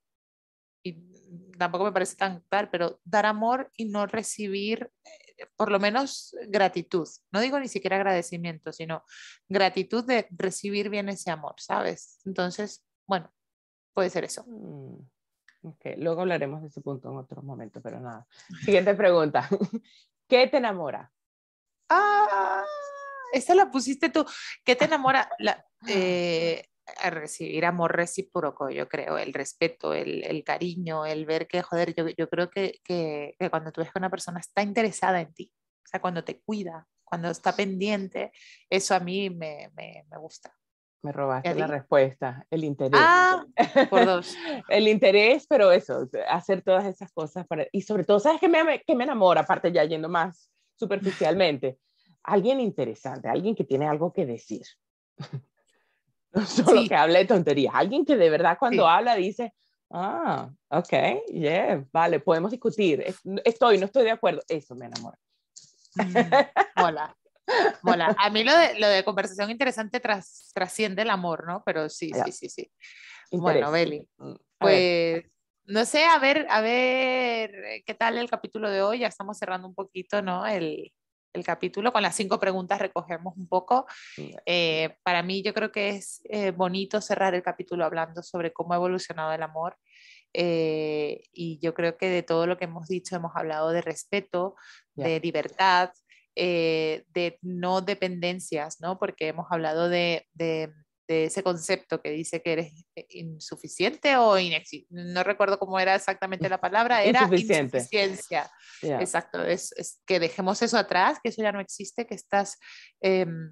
tampoco 1.57 1.85
me 1.85 1.91
parece 1.91 2.15
tan 2.15 2.43
tal, 2.49 2.69
pero 2.69 2.99
dar 3.03 3.25
amor 3.25 3.71
y 3.75 3.85
no 3.85 4.05
recibir 4.05 4.91
eh, 5.03 5.47
por 5.55 5.71
lo 5.71 5.79
menos 5.79 6.35
gratitud. 6.47 7.07
No 7.31 7.39
digo 7.39 7.59
ni 7.59 7.67
siquiera 7.67 7.97
agradecimiento, 7.97 8.71
sino 8.71 9.03
gratitud 9.47 10.03
de 10.05 10.27
recibir 10.31 10.89
bien 10.89 11.09
ese 11.09 11.31
amor, 11.31 11.55
¿sabes? 11.57 12.19
Entonces, 12.25 12.83
bueno, 13.05 13.31
puede 13.93 14.09
ser 14.09 14.23
eso. 14.23 14.43
Mm, 14.47 14.99
luego 15.97 16.21
hablaremos 16.21 16.61
de 16.61 16.67
ese 16.67 16.81
punto 16.81 17.09
en 17.11 17.17
otro 17.17 17.41
momento, 17.41 17.81
pero 17.81 17.99
nada. 17.99 18.27
Siguiente 18.65 18.93
pregunta. 18.93 19.47
¿Qué 20.27 20.47
te 20.47 20.57
enamora? 20.57 21.11
Ah, 21.89 22.65
esa 23.31 23.55
la 23.55 23.71
pusiste 23.71 24.09
tú. 24.09 24.25
¿Qué 24.63 24.75
te 24.75 24.85
enamora? 24.85 25.29
La, 25.39 25.65
eh, 25.87 26.67
a 27.01 27.09
recibir 27.09 27.65
amor 27.65 27.95
recíproco, 27.95 28.69
yo 28.69 28.87
creo, 28.87 29.17
el 29.17 29.33
respeto, 29.33 29.93
el, 29.93 30.23
el 30.23 30.43
cariño, 30.43 31.05
el 31.05 31.25
ver 31.25 31.47
que, 31.47 31.61
joder, 31.61 31.93
yo, 31.93 32.07
yo 32.09 32.29
creo 32.29 32.49
que, 32.49 32.79
que, 32.83 33.35
que, 33.37 33.49
cuando 33.49 33.71
tú 33.71 33.81
ves 33.81 33.91
que 33.91 33.99
una 33.99 34.09
persona 34.09 34.39
está 34.39 34.61
interesada 34.61 35.21
en 35.21 35.33
ti, 35.33 35.51
o 35.53 35.87
sea, 35.87 36.01
cuando 36.01 36.23
te 36.23 36.41
cuida, 36.41 36.87
cuando 37.03 37.29
está 37.29 37.55
pendiente, 37.55 38.31
eso 38.69 38.95
a 38.95 38.99
mí 38.99 39.29
me, 39.29 39.71
me, 39.75 40.05
me 40.09 40.17
gusta. 40.17 40.53
Me 41.03 41.11
robaste 41.11 41.53
la 41.55 41.67
respuesta, 41.67 42.45
el 42.49 42.63
interés. 42.63 42.99
Ah, 43.01 43.45
por 43.89 44.05
dos. 44.05 44.35
el 44.69 44.87
interés, 44.87 45.45
pero 45.47 45.71
eso, 45.71 46.09
hacer 46.27 46.63
todas 46.63 46.85
esas 46.85 47.11
cosas. 47.11 47.45
Para, 47.47 47.67
y 47.71 47.81
sobre 47.81 48.03
todo, 48.03 48.19
¿sabes 48.19 48.41
qué 48.41 48.49
me, 48.49 48.81
que 48.81 48.95
me 48.95 49.03
enamora? 49.03 49.41
Aparte 49.41 49.71
ya 49.71 49.85
yendo 49.85 50.09
más 50.09 50.51
superficialmente, 50.75 51.77
alguien 52.23 52.59
interesante, 52.59 53.29
alguien 53.29 53.55
que 53.55 53.63
tiene 53.63 53.87
algo 53.87 54.11
que 54.11 54.25
decir. 54.25 54.63
No 56.33 56.45
solo 56.45 56.87
que 56.87 56.95
hable 56.95 57.19
de 57.19 57.25
tonterías. 57.25 57.73
Alguien 57.75 58.05
que 58.05 58.15
de 58.15 58.29
verdad 58.29 58.57
cuando 58.59 58.87
habla 58.87 59.15
dice, 59.15 59.53
ah, 59.91 60.49
ok, 60.69 60.93
yeah, 61.31 61.83
vale, 61.91 62.19
podemos 62.19 62.51
discutir. 62.51 63.03
Estoy, 63.43 63.77
no 63.77 63.85
estoy 63.85 64.03
de 64.03 64.11
acuerdo. 64.11 64.41
Eso 64.47 64.75
me 64.75 64.85
enamora. 64.85 65.17
Mm, 65.95 66.83
hola. 66.83 67.17
Hola. 67.83 68.15
A 68.19 68.29
mí 68.29 68.43
lo 68.43 68.55
de, 68.55 68.79
lo 68.79 68.87
de 68.87 69.03
conversación 69.03 69.49
interesante 69.49 69.99
tras, 69.99 70.51
trasciende 70.53 71.01
el 71.01 71.09
amor, 71.09 71.47
¿no? 71.47 71.63
Pero 71.65 71.89
sí, 71.89 72.11
sí, 72.25 72.31
sí, 72.31 72.49
sí. 72.49 72.71
Bueno, 73.31 73.71
Beli, 73.71 74.07
mm, 74.17 74.35
pues 74.59 75.23
no 75.65 75.83
sé, 75.83 76.05
a 76.05 76.17
ver, 76.17 76.47
a 76.49 76.61
ver 76.61 77.83
qué 77.85 77.93
tal 77.93 78.17
el 78.17 78.29
capítulo 78.29 78.69
de 78.69 78.81
hoy. 78.81 78.99
Ya 78.99 79.07
estamos 79.07 79.37
cerrando 79.37 79.67
un 79.67 79.75
poquito, 79.75 80.21
¿no? 80.21 80.45
El, 80.45 80.93
el 81.37 81.45
capítulo. 81.45 81.91
Con 81.91 82.01
las 82.01 82.15
cinco 82.15 82.39
preguntas 82.39 82.79
recogemos 82.79 83.35
un 83.37 83.47
poco. 83.47 83.85
Eh, 84.45 84.95
para 85.03 85.23
mí 85.23 85.41
yo 85.41 85.53
creo 85.53 85.71
que 85.71 85.89
es 85.89 86.21
eh, 86.25 86.51
bonito 86.51 86.99
cerrar 87.01 87.33
el 87.35 87.43
capítulo 87.43 87.85
hablando 87.85 88.21
sobre 88.23 88.51
cómo 88.51 88.73
ha 88.73 88.77
evolucionado 88.77 89.31
el 89.33 89.43
amor. 89.43 89.77
Eh, 90.33 91.23
y 91.31 91.59
yo 91.59 91.73
creo 91.73 91.97
que 91.97 92.09
de 92.09 92.23
todo 92.23 92.45
lo 92.47 92.57
que 92.57 92.65
hemos 92.65 92.87
dicho 92.87 93.15
hemos 93.15 93.35
hablado 93.35 93.71
de 93.71 93.81
respeto, 93.81 94.55
de 94.95 95.19
libertad, 95.19 95.91
de 96.35 97.39
no 97.41 97.81
dependencias, 97.81 98.79
¿no? 98.79 98.99
Porque 98.99 99.29
hemos 99.29 99.47
hablado 99.49 99.89
de, 99.89 100.27
de 100.33 100.71
de 101.07 101.25
ese 101.25 101.41
concepto 101.41 102.01
que 102.01 102.11
dice 102.11 102.41
que 102.41 102.53
eres 102.53 102.73
insuficiente 103.09 104.17
o 104.17 104.37
inexistente. 104.37 104.87
No 104.89 105.23
recuerdo 105.23 105.57
cómo 105.57 105.79
era 105.79 105.95
exactamente 105.95 106.49
la 106.49 106.59
palabra, 106.59 107.03
era 107.03 107.23
insuficiencia. 107.23 108.51
Exacto, 108.81 109.43
es, 109.43 110.01
que 110.05 110.19
dejemos 110.19 110.61
eso 110.61 110.77
atrás, 110.77 111.19
que 111.23 111.29
eso 111.29 111.41
ya 111.41 111.51
no 111.51 111.59
existe, 111.59 112.05
que 112.05 112.15
estás 112.15 112.57
em, 113.01 113.51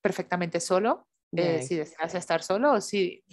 perfectamente 0.00 0.60
solo, 0.60 1.06
eh, 1.34 1.62
si 1.62 1.76
deseas 1.76 2.14
estar 2.14 2.42
solo 2.42 2.72
o 2.72 2.80
si 2.80 3.24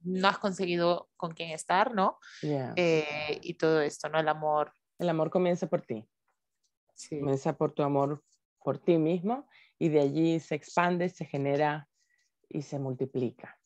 no 0.00 0.28
has 0.28 0.38
conseguido 0.38 1.08
con 1.16 1.32
quién 1.32 1.50
estar, 1.50 1.94
¿no? 1.94 2.18
Eh, 2.42 3.38
y 3.42 3.54
todo 3.54 3.80
esto, 3.80 4.08
¿no? 4.08 4.18
El 4.18 4.28
amor. 4.28 4.72
El 4.98 5.08
amor 5.08 5.30
comienza 5.30 5.68
por 5.68 5.82
ti. 5.82 6.04
Comienza 7.08 7.56
por 7.56 7.72
tu 7.72 7.82
amor 7.82 8.24
por 8.64 8.78
ti 8.78 8.98
mismo 8.98 9.46
y 9.78 9.90
de 9.90 10.00
allí 10.00 10.40
se 10.40 10.56
expande, 10.56 11.08
se 11.08 11.24
genera 11.24 11.88
y 12.48 12.62
se 12.62 12.78
multiplica. 12.78 13.58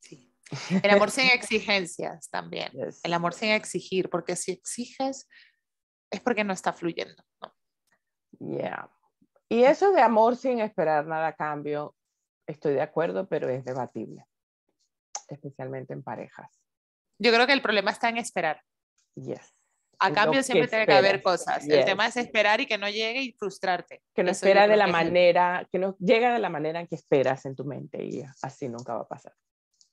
Sí. 0.00 0.34
El 0.82 0.90
amor 0.90 1.10
sin 1.10 1.26
exigencias 1.26 2.30
también. 2.30 2.70
El 3.02 3.14
amor 3.14 3.34
sin 3.34 3.50
exigir, 3.50 4.10
porque 4.10 4.36
si 4.36 4.52
exiges 4.52 5.28
es 6.10 6.20
porque 6.20 6.44
no 6.44 6.52
está 6.52 6.72
fluyendo. 6.72 7.22
¿no? 7.40 7.54
Yeah. 8.38 8.90
Y 9.48 9.64
eso 9.64 9.92
de 9.92 10.00
amor 10.00 10.36
sin 10.36 10.60
esperar 10.60 11.06
nada 11.06 11.28
a 11.28 11.36
cambio, 11.36 11.94
estoy 12.46 12.74
de 12.74 12.82
acuerdo, 12.82 13.28
pero 13.28 13.48
es 13.48 13.64
debatible, 13.64 14.24
especialmente 15.28 15.92
en 15.92 16.02
parejas. 16.02 16.60
Yo 17.18 17.32
creo 17.32 17.46
que 17.46 17.52
el 17.52 17.62
problema 17.62 17.90
está 17.90 18.08
en 18.08 18.18
esperar. 18.18 18.62
Yes. 19.14 19.55
A 19.98 20.12
cambio 20.12 20.42
siempre 20.42 20.68
tiene 20.68 20.86
que 20.86 20.92
haber 20.92 21.22
cosas. 21.22 21.66
El 21.66 21.84
tema 21.84 22.06
es 22.06 22.16
esperar 22.16 22.60
y 22.60 22.66
que 22.66 22.78
no 22.78 22.88
llegue 22.88 23.22
y 23.22 23.32
frustrarte. 23.32 24.02
Que 24.14 24.22
no 24.22 24.30
espera 24.30 24.66
de 24.66 24.76
la 24.76 24.86
manera, 24.86 25.66
que 25.70 25.78
no 25.78 25.96
llega 25.98 26.32
de 26.32 26.38
la 26.38 26.48
manera 26.48 26.80
en 26.80 26.86
que 26.86 26.94
esperas 26.94 27.46
en 27.46 27.56
tu 27.56 27.64
mente 27.64 28.04
y 28.04 28.22
así 28.42 28.68
nunca 28.68 28.94
va 28.94 29.02
a 29.02 29.08
pasar. 29.08 29.32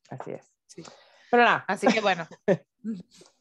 Así 0.10 0.32
es. 0.32 0.52
Sí. 0.68 0.84
Pero 1.32 1.44
nada. 1.44 1.66
Así 1.68 1.88
que 1.88 2.02
bueno. 2.02 2.28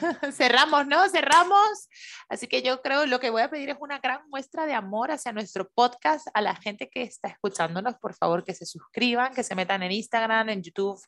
Cerramos, 0.32 0.86
¿no? 0.86 1.08
Cerramos. 1.08 1.88
Así 2.28 2.46
que 2.46 2.62
yo 2.62 2.80
creo 2.82 3.06
lo 3.06 3.20
que 3.20 3.30
voy 3.30 3.42
a 3.42 3.50
pedir 3.50 3.70
es 3.70 3.76
una 3.80 3.98
gran 3.98 4.28
muestra 4.28 4.66
de 4.66 4.74
amor 4.74 5.10
hacia 5.10 5.32
nuestro 5.32 5.68
podcast, 5.68 6.28
a 6.34 6.40
la 6.40 6.54
gente 6.56 6.88
que 6.88 7.02
está 7.02 7.28
escuchándonos, 7.28 7.96
por 7.96 8.14
favor, 8.14 8.44
que 8.44 8.54
se 8.54 8.66
suscriban, 8.66 9.34
que 9.34 9.42
se 9.42 9.54
metan 9.54 9.82
en 9.82 9.92
Instagram, 9.92 10.48
en 10.48 10.62
YouTube 10.62 11.00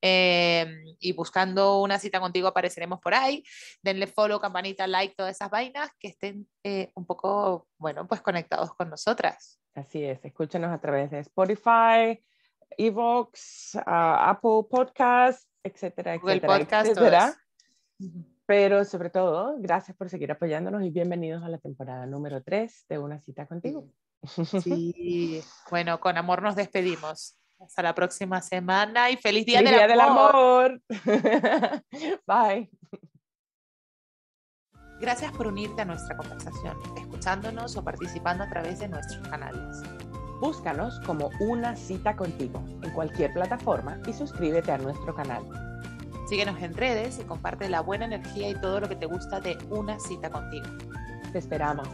em, 0.00 0.84
y 0.98 1.12
buscando 1.12 1.80
una 1.80 1.98
cita 1.98 2.20
contigo 2.20 2.48
apareceremos 2.48 3.00
por 3.00 3.14
ahí. 3.14 3.44
Denle 3.82 4.06
follow, 4.06 4.40
campanita, 4.40 4.86
like, 4.86 5.14
todas 5.16 5.34
esas 5.36 5.50
vainas, 5.50 5.90
que 5.98 6.08
estén 6.08 6.48
eh, 6.62 6.90
un 6.94 7.06
poco, 7.06 7.68
bueno, 7.78 8.06
pues 8.06 8.20
conectados 8.20 8.74
con 8.74 8.90
nosotras. 8.90 9.60
Así 9.74 10.04
es, 10.04 10.24
escúchenos 10.24 10.72
a 10.72 10.80
través 10.80 11.10
de 11.10 11.20
Spotify, 11.20 12.22
Evox, 12.76 13.76
ah, 13.86 14.30
Apple 14.30 14.66
Podcast, 14.70 15.48
etcétera, 15.62 16.14
etcétera, 16.14 16.56
etcétera. 16.58 17.36
Pero 18.46 18.84
sobre 18.84 19.10
todo, 19.10 19.56
gracias 19.58 19.96
por 19.96 20.10
seguir 20.10 20.30
apoyándonos 20.30 20.82
y 20.82 20.90
bienvenidos 20.90 21.42
a 21.42 21.48
la 21.48 21.58
temporada 21.58 22.06
número 22.06 22.42
3 22.42 22.86
de 22.88 22.98
Una 22.98 23.20
cita 23.20 23.46
contigo. 23.46 23.88
Sí, 24.62 25.42
bueno, 25.70 26.00
con 26.00 26.16
amor 26.16 26.42
nos 26.42 26.56
despedimos. 26.56 27.36
Hasta 27.60 27.82
la 27.82 27.94
próxima 27.94 28.40
semana 28.42 29.10
y 29.10 29.16
feliz 29.16 29.46
día, 29.46 29.62
del, 29.62 29.74
día 29.74 29.84
amor. 30.00 30.80
del 30.90 31.00
amor. 31.00 31.82
Bye. 32.26 32.70
Gracias 35.00 35.32
por 35.32 35.46
unirte 35.46 35.82
a 35.82 35.84
nuestra 35.84 36.16
conversación, 36.16 36.76
escuchándonos 36.96 37.76
o 37.76 37.84
participando 37.84 38.44
a 38.44 38.48
través 38.48 38.80
de 38.80 38.88
nuestros 38.88 39.26
canales. 39.28 39.82
Búscanos 40.40 41.00
como 41.00 41.30
Una 41.40 41.76
Cita 41.76 42.16
Contigo 42.16 42.62
en 42.82 42.90
cualquier 42.92 43.32
plataforma 43.32 44.00
y 44.06 44.12
suscríbete 44.12 44.72
a 44.72 44.78
nuestro 44.78 45.14
canal. 45.14 45.73
Síguenos 46.28 46.60
en 46.62 46.74
redes 46.74 47.18
y 47.18 47.24
comparte 47.24 47.68
la 47.68 47.80
buena 47.80 48.06
energía 48.06 48.48
y 48.48 48.54
todo 48.54 48.80
lo 48.80 48.88
que 48.88 48.96
te 48.96 49.06
gusta 49.06 49.40
de 49.40 49.58
Una 49.70 49.98
Cita 50.00 50.30
Contigo. 50.30 50.66
Te 51.32 51.38
esperamos. 51.38 51.88